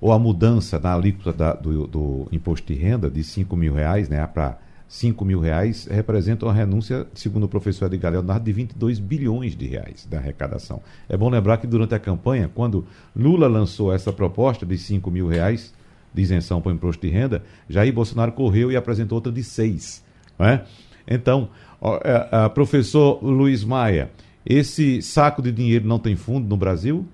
[0.00, 4.08] ou a mudança na alíquota da, do, do, imposto de renda de 5 mil reais
[4.08, 4.56] né, para
[4.88, 9.66] 5 mil reais representa uma renúncia, segundo o professor Edgar Leonardo, de 22 bilhões de
[9.66, 10.80] reais da arrecadação.
[11.08, 15.28] É bom lembrar que durante a campanha, quando Lula lançou essa proposta de 5 mil
[15.28, 15.74] reais
[16.12, 20.02] de isenção para o imposto de renda, Jair Bolsonaro correu e apresentou outra de 6.
[20.38, 20.62] é?
[21.06, 24.10] Então, ó, é, a, professor Luiz Maia,
[24.44, 27.06] esse saco de dinheiro não tem fundo no Brasil?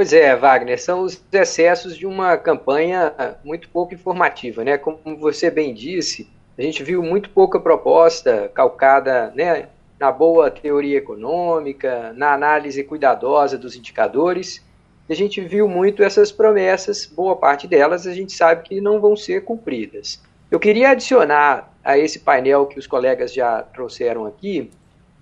[0.00, 3.12] Pois é, Wagner, são os excessos de uma campanha
[3.44, 4.78] muito pouco informativa, né?
[4.78, 10.96] Como você bem disse, a gente viu muito pouca proposta calcada né, na boa teoria
[10.96, 14.64] econômica, na análise cuidadosa dos indicadores.
[15.06, 19.14] A gente viu muito essas promessas, boa parte delas a gente sabe que não vão
[19.14, 20.22] ser cumpridas.
[20.50, 24.70] Eu queria adicionar a esse painel que os colegas já trouxeram aqui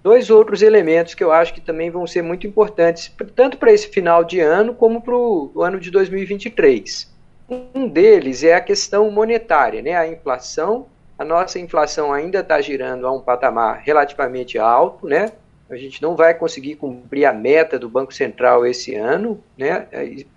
[0.03, 3.89] dois outros elementos que eu acho que também vão ser muito importantes, tanto para esse
[3.89, 7.13] final de ano como para o ano de 2023.
[7.49, 9.97] Um deles é a questão monetária, né?
[9.97, 10.87] a inflação.
[11.19, 15.33] A nossa inflação ainda está girando a um patamar relativamente alto, né?
[15.71, 19.87] A gente não vai conseguir cumprir a meta do Banco Central esse ano, né?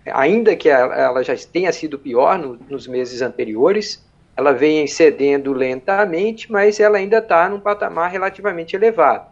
[0.06, 4.04] ainda que ela já tenha sido pior no, nos meses anteriores.
[4.36, 9.28] Ela vem cedendo lentamente, mas ela ainda está num patamar relativamente elevado.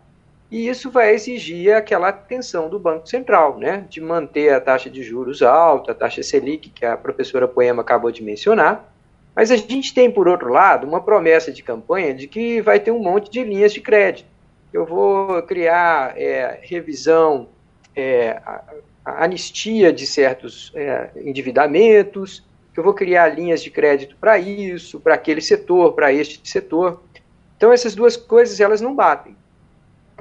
[0.51, 5.03] E isso vai exigir aquela atenção do Banco Central, né, de manter a taxa de
[5.03, 8.91] juros alta, a taxa Selic, que a professora Poema acabou de mencionar.
[9.35, 12.89] Mas a gente tem, por outro lado, uma promessa de campanha de que vai ter
[12.89, 14.27] um monte de linhas de crédito.
[14.73, 17.49] Eu vou criar é, revisão,
[17.95, 18.41] é,
[19.05, 22.43] anistia de certos é, endividamentos,
[22.75, 27.03] eu vou criar linhas de crédito para isso, para aquele setor, para este setor.
[27.55, 29.35] Então, essas duas coisas elas não batem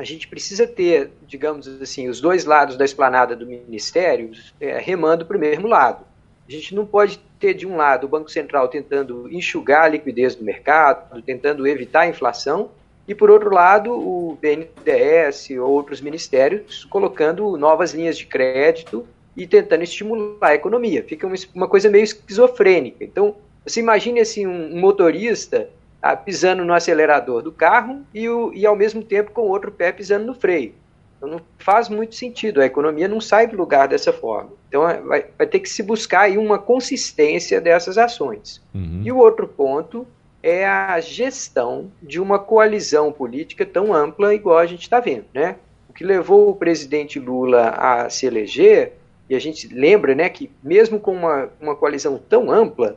[0.02, 4.30] a gente precisa ter, digamos assim, os dois lados da esplanada do Ministério
[4.60, 6.04] é, remando para o mesmo lado.
[6.48, 10.34] A gente não pode ter, de um lado, o Banco Central tentando enxugar a liquidez
[10.34, 12.70] do mercado, tentando evitar a inflação,
[13.08, 19.46] e, por outro lado, o BNDES ou outros ministérios colocando novas linhas de crédito e
[19.46, 21.02] tentando estimular a economia.
[21.02, 23.02] Fica uma, coisa meio esquizofrênica.
[23.02, 25.70] Então, você imagine assim, um motorista
[26.02, 29.70] ah, pisando no acelerador do carro e, o, e ao mesmo tempo com o outro
[29.70, 30.74] pé pisando no freio.
[31.16, 34.50] Então não faz muito sentido, a economia não sai do lugar dessa forma.
[34.68, 38.62] Então é, vai, vai ter que se buscar aí uma consistência dessas ações.
[38.72, 39.02] Uhum.
[39.04, 40.06] E o outro ponto
[40.42, 45.24] é a gestão de uma coalizão política tão ampla igual a gente está vendo.
[45.34, 45.56] Né?
[45.88, 48.92] O que levou o presidente Lula a se eleger,
[49.28, 52.96] e a gente lembra né, que mesmo com uma, uma coalizão tão ampla,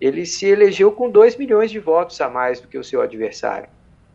[0.00, 3.68] ele se elegeu com 2 milhões de votos a mais do que o seu adversário.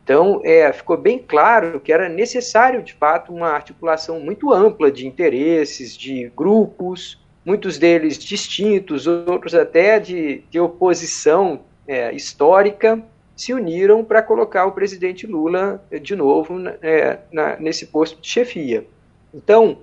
[0.04, 5.08] Então, é, ficou bem claro que era necessário, de fato, uma articulação muito ampla de
[5.08, 13.02] interesses, de grupos, muitos deles distintos, outros até de, de oposição é, histórica,
[13.36, 18.86] se uniram para colocar o presidente Lula de novo é, na, nesse posto de chefia.
[19.34, 19.80] Então,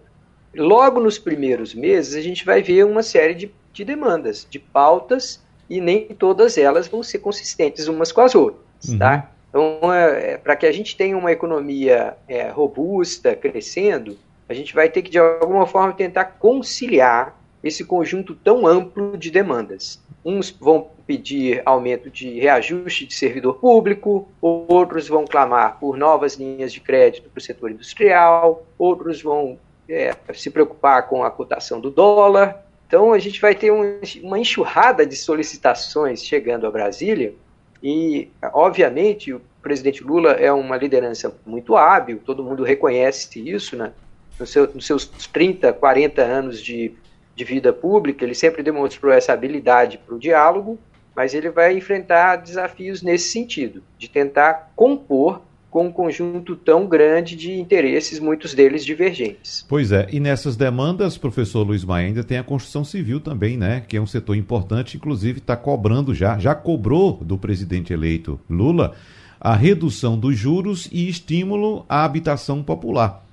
[0.55, 5.43] logo nos primeiros meses, a gente vai ver uma série de, de demandas, de pautas
[5.71, 8.99] e nem todas elas vão ser consistentes umas com as outras, uhum.
[8.99, 9.31] tá?
[9.49, 14.75] Então, é, é para que a gente tenha uma economia é, robusta, crescendo, a gente
[14.75, 20.03] vai ter que, de alguma forma, tentar conciliar esse conjunto tão amplo de demandas.
[20.25, 26.73] Uns vão pedir aumento de reajuste de servidor público, outros vão clamar por novas linhas
[26.73, 31.91] de crédito para o setor industrial, outros vão é, se preocupar com a cotação do
[31.91, 37.33] dólar, então a gente vai ter um, uma enxurrada de solicitações chegando a Brasília
[37.81, 43.93] e, obviamente, o presidente Lula é uma liderança muito hábil, todo mundo reconhece isso, né?
[44.41, 46.93] No seu, nos seus 30, 40 anos de,
[47.37, 50.77] de vida pública, ele sempre demonstrou essa habilidade para o diálogo,
[51.15, 55.41] mas ele vai enfrentar desafios nesse sentido, de tentar compor
[55.71, 59.65] com um conjunto tão grande de interesses, muitos deles divergentes.
[59.69, 63.85] Pois é, e nessas demandas, professor Luiz Maia, ainda tem a construção civil também, né?
[63.87, 68.97] Que é um setor importante, inclusive está cobrando já, já cobrou do presidente eleito Lula
[69.41, 73.25] a redução dos juros e estímulo à habitação popular.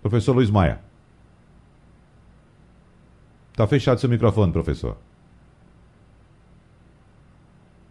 [0.00, 0.80] Professor Luiz Maia.
[3.50, 4.96] Está fechado seu microfone, professor.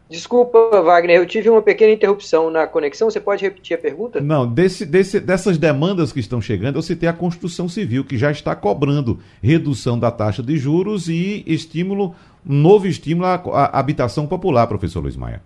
[0.10, 3.12] Desculpa, Wagner, eu tive uma pequena interrupção na conexão.
[3.12, 4.20] Você pode repetir a pergunta?
[4.20, 8.32] Não, desse, desse, dessas demandas que estão chegando, eu citei a construção civil, que já
[8.32, 14.26] está cobrando redução da taxa de juros e estímulo, um novo estímulo à, à habitação
[14.26, 15.44] popular, professor Luiz Maia.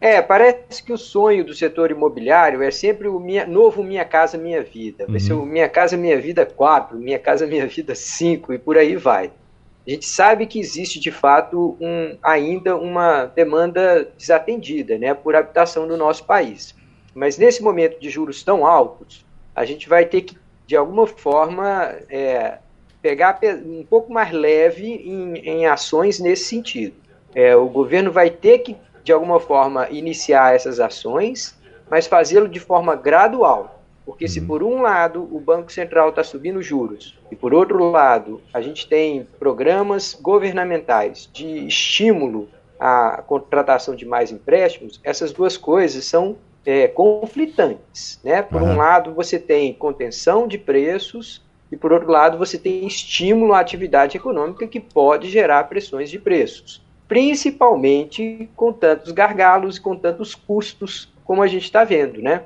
[0.00, 4.38] É, parece que o sonho do setor imobiliário é sempre o minha, novo Minha Casa
[4.38, 5.06] Minha Vida.
[5.06, 5.20] Vai uhum.
[5.20, 8.94] ser o Minha Casa Minha Vida 4, Minha Casa Minha Vida 5 e por aí
[8.94, 9.32] vai.
[9.86, 15.86] A gente sabe que existe de fato um, ainda uma demanda desatendida né, por habitação
[15.86, 16.74] no nosso país.
[17.14, 19.24] Mas nesse momento de juros tão altos,
[19.54, 22.58] a gente vai ter que, de alguma forma, é,
[23.02, 26.96] pegar um pouco mais leve em, em ações nesse sentido.
[27.34, 31.54] É, o governo vai ter que, de alguma forma, iniciar essas ações,
[31.90, 33.73] mas fazê-lo de forma gradual.
[34.04, 34.46] Porque se uhum.
[34.46, 38.86] por um lado o Banco Central está subindo juros e por outro lado a gente
[38.86, 42.48] tem programas governamentais de estímulo
[42.78, 46.36] à contratação de mais empréstimos, essas duas coisas são
[46.66, 48.20] é, conflitantes.
[48.22, 48.42] Né?
[48.42, 48.72] Por uhum.
[48.72, 51.42] um lado você tem contenção de preços
[51.72, 56.18] e por outro lado você tem estímulo à atividade econômica que pode gerar pressões de
[56.18, 62.42] preços, principalmente com tantos gargalos e com tantos custos como a gente está vendo, né?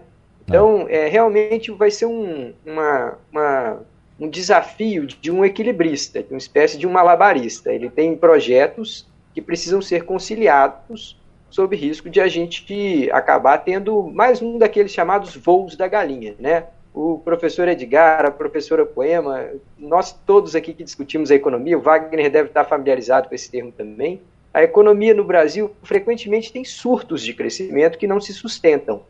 [0.49, 3.83] Então, é, realmente vai ser um, uma, uma,
[4.19, 7.71] um desafio de um equilibrista, de uma espécie de um malabarista.
[7.71, 11.21] Ele tem projetos que precisam ser conciliados
[11.51, 16.65] sob risco de a gente acabar tendo mais um daqueles chamados voos da galinha, né?
[16.95, 22.31] O professor Edgar, a professora Poema, nós todos aqui que discutimos a economia, o Wagner
[22.31, 24.21] deve estar familiarizado com esse termo também.
[24.53, 29.03] A economia no Brasil frequentemente tem surtos de crescimento que não se sustentam.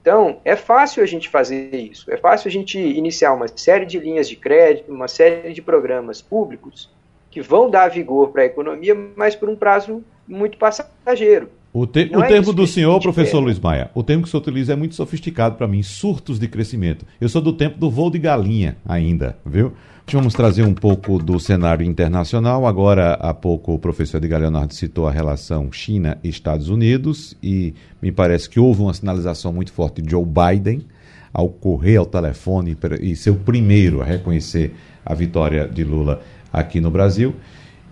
[0.00, 3.98] Então, é fácil a gente fazer isso, é fácil a gente iniciar uma série de
[3.98, 6.90] linhas de crédito, uma série de programas públicos
[7.30, 11.50] que vão dar vigor para a economia, mas por um prazo muito passageiro.
[11.72, 13.44] O, te, o é termo do senhor, professor quer.
[13.44, 16.48] Luiz Maia, o termo que o senhor utiliza é muito sofisticado para mim, surtos de
[16.48, 17.04] crescimento.
[17.20, 19.72] Eu sou do tempo do voo de galinha ainda, viu?
[20.10, 22.66] Vamos trazer um pouco do cenário internacional.
[22.66, 28.48] Agora, há pouco, o professor Edgar Leonardo citou a relação China-Estados Unidos e me parece
[28.48, 30.86] que houve uma sinalização muito forte de Joe Biden
[31.30, 36.80] ao correr ao telefone e ser o primeiro a reconhecer a vitória de Lula aqui
[36.80, 37.36] no Brasil.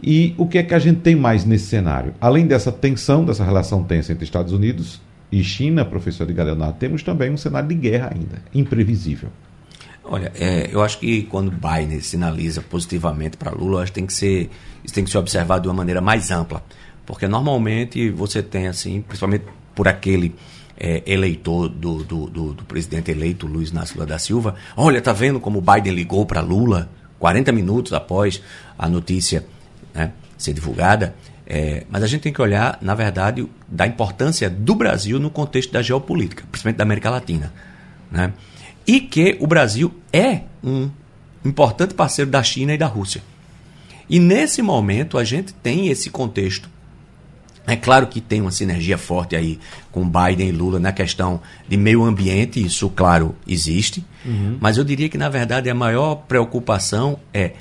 [0.02, 2.14] E o que é que a gente tem mais nesse cenário?
[2.18, 7.02] Além dessa tensão, dessa relação tensa entre Estados Unidos e China, professor Edgar Leonardo, temos
[7.02, 9.28] também um cenário de guerra ainda, imprevisível.
[10.08, 14.14] Olha, é, eu acho que quando Biden sinaliza positivamente para Lula, acho que tem que
[14.14, 14.50] ser,
[14.84, 16.62] isso tem que ser observado de uma maneira mais ampla.
[17.04, 19.44] Porque normalmente você tem, assim, principalmente
[19.74, 20.34] por aquele
[20.78, 25.12] é, eleitor do, do, do, do, presidente eleito, Luiz Inácio Lula da Silva, olha, tá
[25.12, 26.88] vendo como Biden ligou para Lula
[27.18, 28.42] 40 minutos após
[28.78, 29.44] a notícia
[29.94, 31.14] né, ser divulgada.
[31.48, 35.72] É, mas a gente tem que olhar, na verdade, da importância do Brasil no contexto
[35.72, 37.52] da geopolítica, principalmente da América Latina.
[38.10, 38.32] Né?
[38.86, 40.90] E que o Brasil é um
[41.44, 43.22] importante parceiro da China e da Rússia.
[44.08, 46.68] E nesse momento a gente tem esse contexto.
[47.66, 49.58] É claro que tem uma sinergia forte aí
[49.90, 54.04] com Biden e Lula na questão de meio ambiente, isso, claro, existe.
[54.24, 54.56] Uhum.
[54.60, 57.54] Mas eu diria que, na verdade, a maior preocupação é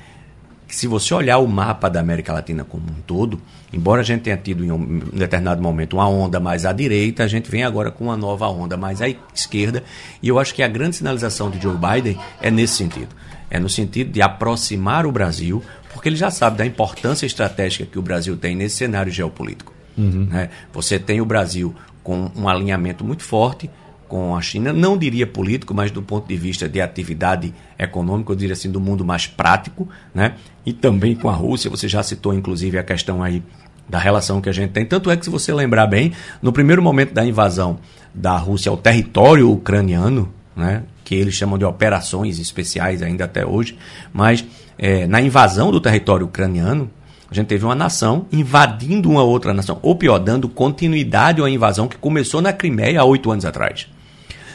[0.68, 3.40] que, se você olhar o mapa da América Latina como um todo,
[3.72, 7.28] embora a gente tenha tido em um determinado momento uma onda mais à direita, a
[7.28, 9.82] gente vem agora com uma nova onda mais à esquerda.
[10.22, 13.14] E eu acho que a grande sinalização de Joe Biden é nesse sentido.
[13.50, 15.62] É no sentido de aproximar o Brasil,
[15.92, 19.72] porque ele já sabe da importância estratégica que o Brasil tem nesse cenário geopolítico.
[19.96, 20.26] Uhum.
[20.30, 20.50] Né?
[20.72, 23.70] Você tem o Brasil com um alinhamento muito forte
[24.08, 28.36] com a China, não diria político, mas do ponto de vista de atividade econômica, eu
[28.36, 30.34] diria assim, do mundo mais prático, né?
[30.66, 33.42] E também com a Rússia, você já citou inclusive a questão aí
[33.88, 34.84] da relação que a gente tem.
[34.84, 36.12] Tanto é que, se você lembrar bem,
[36.42, 37.78] no primeiro momento da invasão
[38.12, 40.82] da Rússia ao território ucraniano, né?
[41.04, 43.78] Que eles chamam de operações especiais ainda até hoje,
[44.12, 44.44] mas
[44.76, 46.90] é, na invasão do território ucraniano,
[47.30, 51.86] a gente teve uma nação invadindo uma outra nação, ou pior, dando continuidade uma invasão
[51.86, 53.88] que começou na Crimeia há oito anos atrás.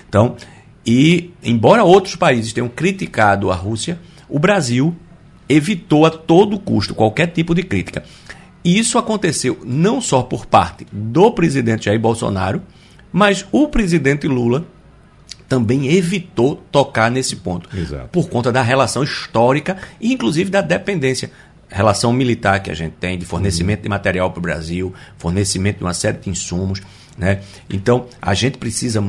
[0.07, 0.35] Então,
[0.85, 4.95] e embora outros países tenham criticado a Rússia, o Brasil
[5.51, 8.03] evitou a todo custo qualquer tipo de crítica.
[8.63, 12.61] E isso aconteceu não só por parte do presidente Jair Bolsonaro,
[13.11, 14.65] mas o presidente Lula
[15.47, 17.69] também evitou tocar nesse ponto.
[17.75, 18.07] Exato.
[18.09, 21.29] Por conta da relação histórica e, inclusive, da dependência.
[21.67, 23.83] Relação militar que a gente tem, de fornecimento uhum.
[23.83, 26.81] de material para o Brasil, fornecimento de uma série de insumos.
[27.17, 27.41] Né?
[27.69, 29.03] Então, a gente precisa.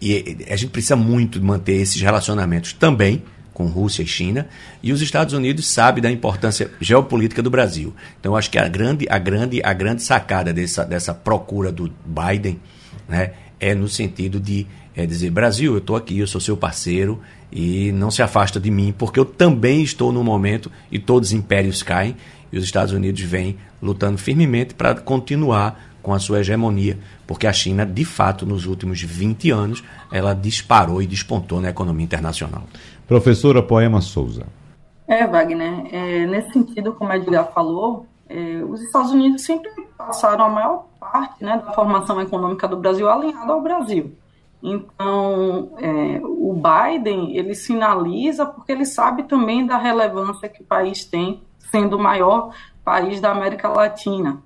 [0.00, 3.22] E a gente precisa muito manter esses relacionamentos também
[3.56, 4.46] com Rússia e China,
[4.82, 7.94] e os Estados Unidos sabem da importância geopolítica do Brasil.
[8.20, 11.90] Então, eu acho que a grande, a grande, a grande sacada dessa, dessa procura do
[12.04, 12.60] Biden
[13.08, 17.18] né, é no sentido de é dizer, Brasil, eu estou aqui, eu sou seu parceiro
[17.50, 21.32] e não se afasta de mim, porque eu também estou no momento e todos os
[21.32, 22.14] impérios caem
[22.52, 26.96] e os Estados Unidos vêm lutando firmemente para continuar com a sua hegemonia,
[27.26, 29.82] porque a China, de fato, nos últimos 20 anos,
[30.12, 32.64] ela disparou e despontou na economia internacional.
[33.06, 34.46] Professora Poema Souza.
[35.06, 40.46] É, Wagner, é, nesse sentido, como a Edgar falou, é, os Estados Unidos sempre passaram
[40.46, 44.12] a maior parte né, da formação econômica do Brasil alinhada ao Brasil.
[44.60, 51.04] Então, é, o Biden, ele sinaliza porque ele sabe também da relevância que o país
[51.04, 52.52] tem, sendo o maior
[52.84, 54.42] país da América Latina.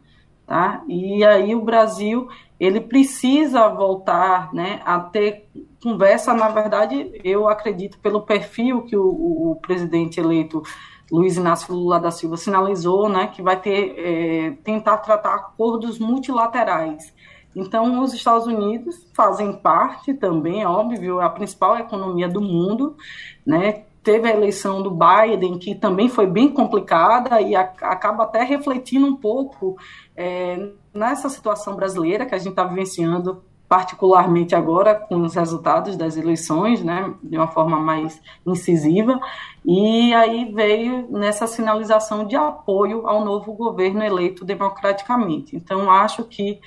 [0.47, 0.83] Tá?
[0.87, 2.29] E aí o Brasil,
[2.61, 5.49] ele precisa voltar né, a ter
[5.83, 10.63] conversa, na verdade, eu acredito, pelo perfil que o, o, o presidente eleito
[11.11, 17.13] Luiz Inácio Lula da Silva sinalizou, né, que vai ter, é, tentar tratar acordos multilaterais
[17.55, 22.97] então, os Estados Unidos fazem parte também, óbvio, a principal economia do mundo,
[23.45, 23.85] né?
[24.11, 29.07] Teve a eleição do Biden, que também foi bem complicada e a, acaba até refletindo
[29.07, 29.77] um pouco
[30.17, 36.17] é, nessa situação brasileira que a gente está vivenciando, particularmente agora com os resultados das
[36.17, 39.21] eleições, né, de uma forma mais incisiva.
[39.65, 45.55] E aí veio nessa sinalização de apoio ao novo governo eleito democraticamente.
[45.55, 46.59] Então, acho que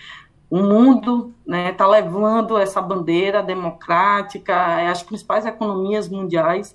[0.49, 6.73] o mundo está né, tá levando essa bandeira democrática, é as principais economias mundiais,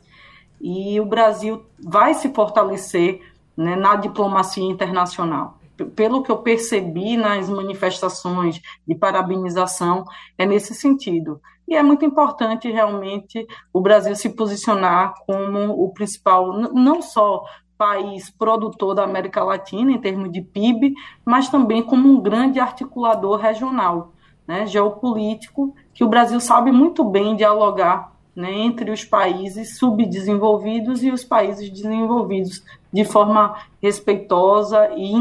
[0.61, 3.21] e o Brasil vai se fortalecer
[3.57, 5.59] né, na diplomacia internacional.
[5.95, 10.05] Pelo que eu percebi nas manifestações de parabenização,
[10.37, 11.41] é nesse sentido.
[11.69, 17.45] E é muito importante realmente o Brasil se posicionar como o principal, não só
[17.77, 20.95] país produtor da América Latina em termos de PIB,
[21.25, 24.13] mas também como um grande articulador regional,
[24.47, 31.11] né, geopolítico, que o Brasil sabe muito bem dialogar né, entre os países subdesenvolvidos e
[31.11, 32.63] os países desenvolvidos
[32.93, 35.13] de forma respeitosa e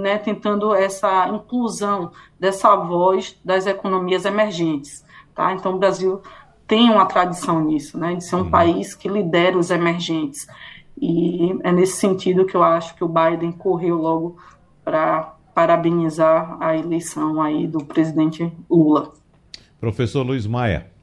[0.00, 5.04] né, tentando essa inclusão dessa voz das economias emergentes.
[5.34, 5.52] Tá?
[5.52, 6.22] Então, o Brasil
[6.64, 8.50] tem uma tradição nisso, né, de ser um uhum.
[8.50, 10.46] país que lidera os emergentes.
[10.96, 14.36] E é nesse sentido que eu acho que o Biden correu logo
[14.84, 19.12] para parabenizar a eleição aí do presidente Lula.
[19.80, 20.99] Professor Luiz Maia.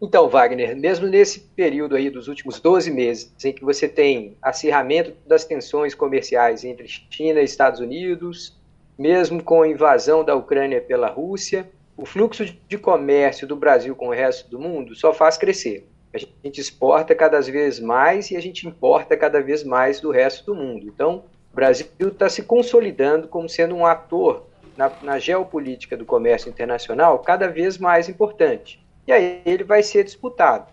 [0.00, 5.12] Então, Wagner, mesmo nesse período aí dos últimos 12 meses, em que você tem acirramento
[5.26, 8.56] das tensões comerciais entre China e Estados Unidos,
[8.96, 14.08] mesmo com a invasão da Ucrânia pela Rússia, o fluxo de comércio do Brasil com
[14.08, 15.88] o resto do mundo só faz crescer.
[16.14, 20.46] A gente exporta cada vez mais e a gente importa cada vez mais do resto
[20.46, 20.86] do mundo.
[20.86, 24.46] Então, o Brasil está se consolidando como sendo um ator
[24.76, 28.80] na, na, geopolítica do comércio internacional cada vez mais importante.
[29.08, 30.70] E aí ele vai ser disputado.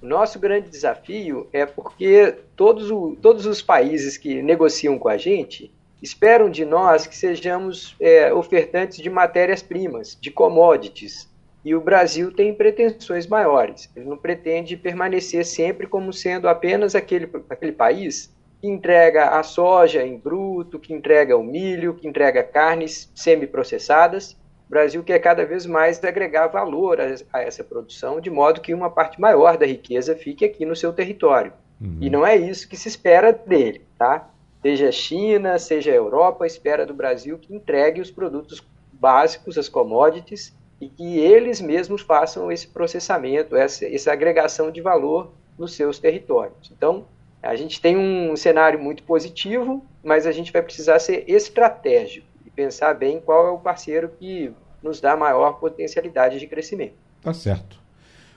[0.00, 5.16] O nosso grande desafio é porque todos, o, todos os países que negociam com a
[5.16, 11.28] gente esperam de nós que sejamos é, ofertantes de matérias-primas, de commodities,
[11.64, 13.90] e o Brasil tem pretensões maiores.
[13.96, 20.04] Ele não pretende permanecer sempre como sendo apenas aquele, aquele país que entrega a soja
[20.04, 24.36] em bruto, que entrega o milho, que entrega carnes semi-processadas.
[24.66, 28.72] O Brasil quer cada vez mais agregar valor a, a, essa produção, de modo que
[28.72, 31.52] uma parte maior da riqueza fique aqui no seu território.
[31.80, 31.98] Uhum.
[32.00, 34.30] E não é isso que se espera dele, tá?
[34.62, 39.68] Seja a China, seja a Europa, espera do Brasil que entregue os produtos básicos, as
[39.68, 45.98] commodities, e que eles mesmos façam esse processamento, essa, essa agregação de valor nos seus
[45.98, 46.72] territórios.
[46.76, 47.06] Então,
[47.42, 52.94] a gente tem um cenário muito positivo, mas a gente vai precisar ser estratégico pensar
[52.94, 54.52] bem qual é o parceiro que
[54.82, 56.94] nos dá maior potencialidade de crescimento.
[57.20, 57.83] Tá certo.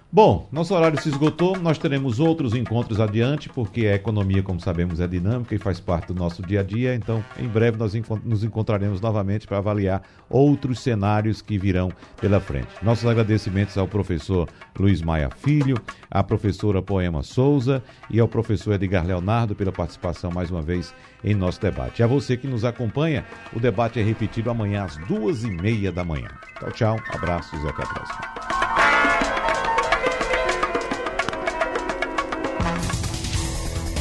[0.10, 5.02] Bom, nosso horário se esgotou, nós teremos outros encontros adiante, porque a economia, como sabemos,
[5.02, 7.94] é dinâmica e faz parte do nosso dia a dia, então em breve nós
[8.24, 11.92] nos encontraremos novamente para avaliar outros cenários que virão
[12.22, 12.70] pela frente.
[12.82, 14.48] Nossos agradecimentos ao professor
[14.80, 15.78] Luiz Maia Filho,
[16.10, 21.36] à professora Poema Souza e ao professor Edgar Leonardo pela participação mais uma vez em
[21.36, 22.00] nosso debate.
[22.00, 25.92] E a você que nos acompanha, o debate é repetido amanhã às duas e meia
[25.92, 26.30] da manhã.
[26.60, 28.67] Tchau, tchau, abraços e até a próxima.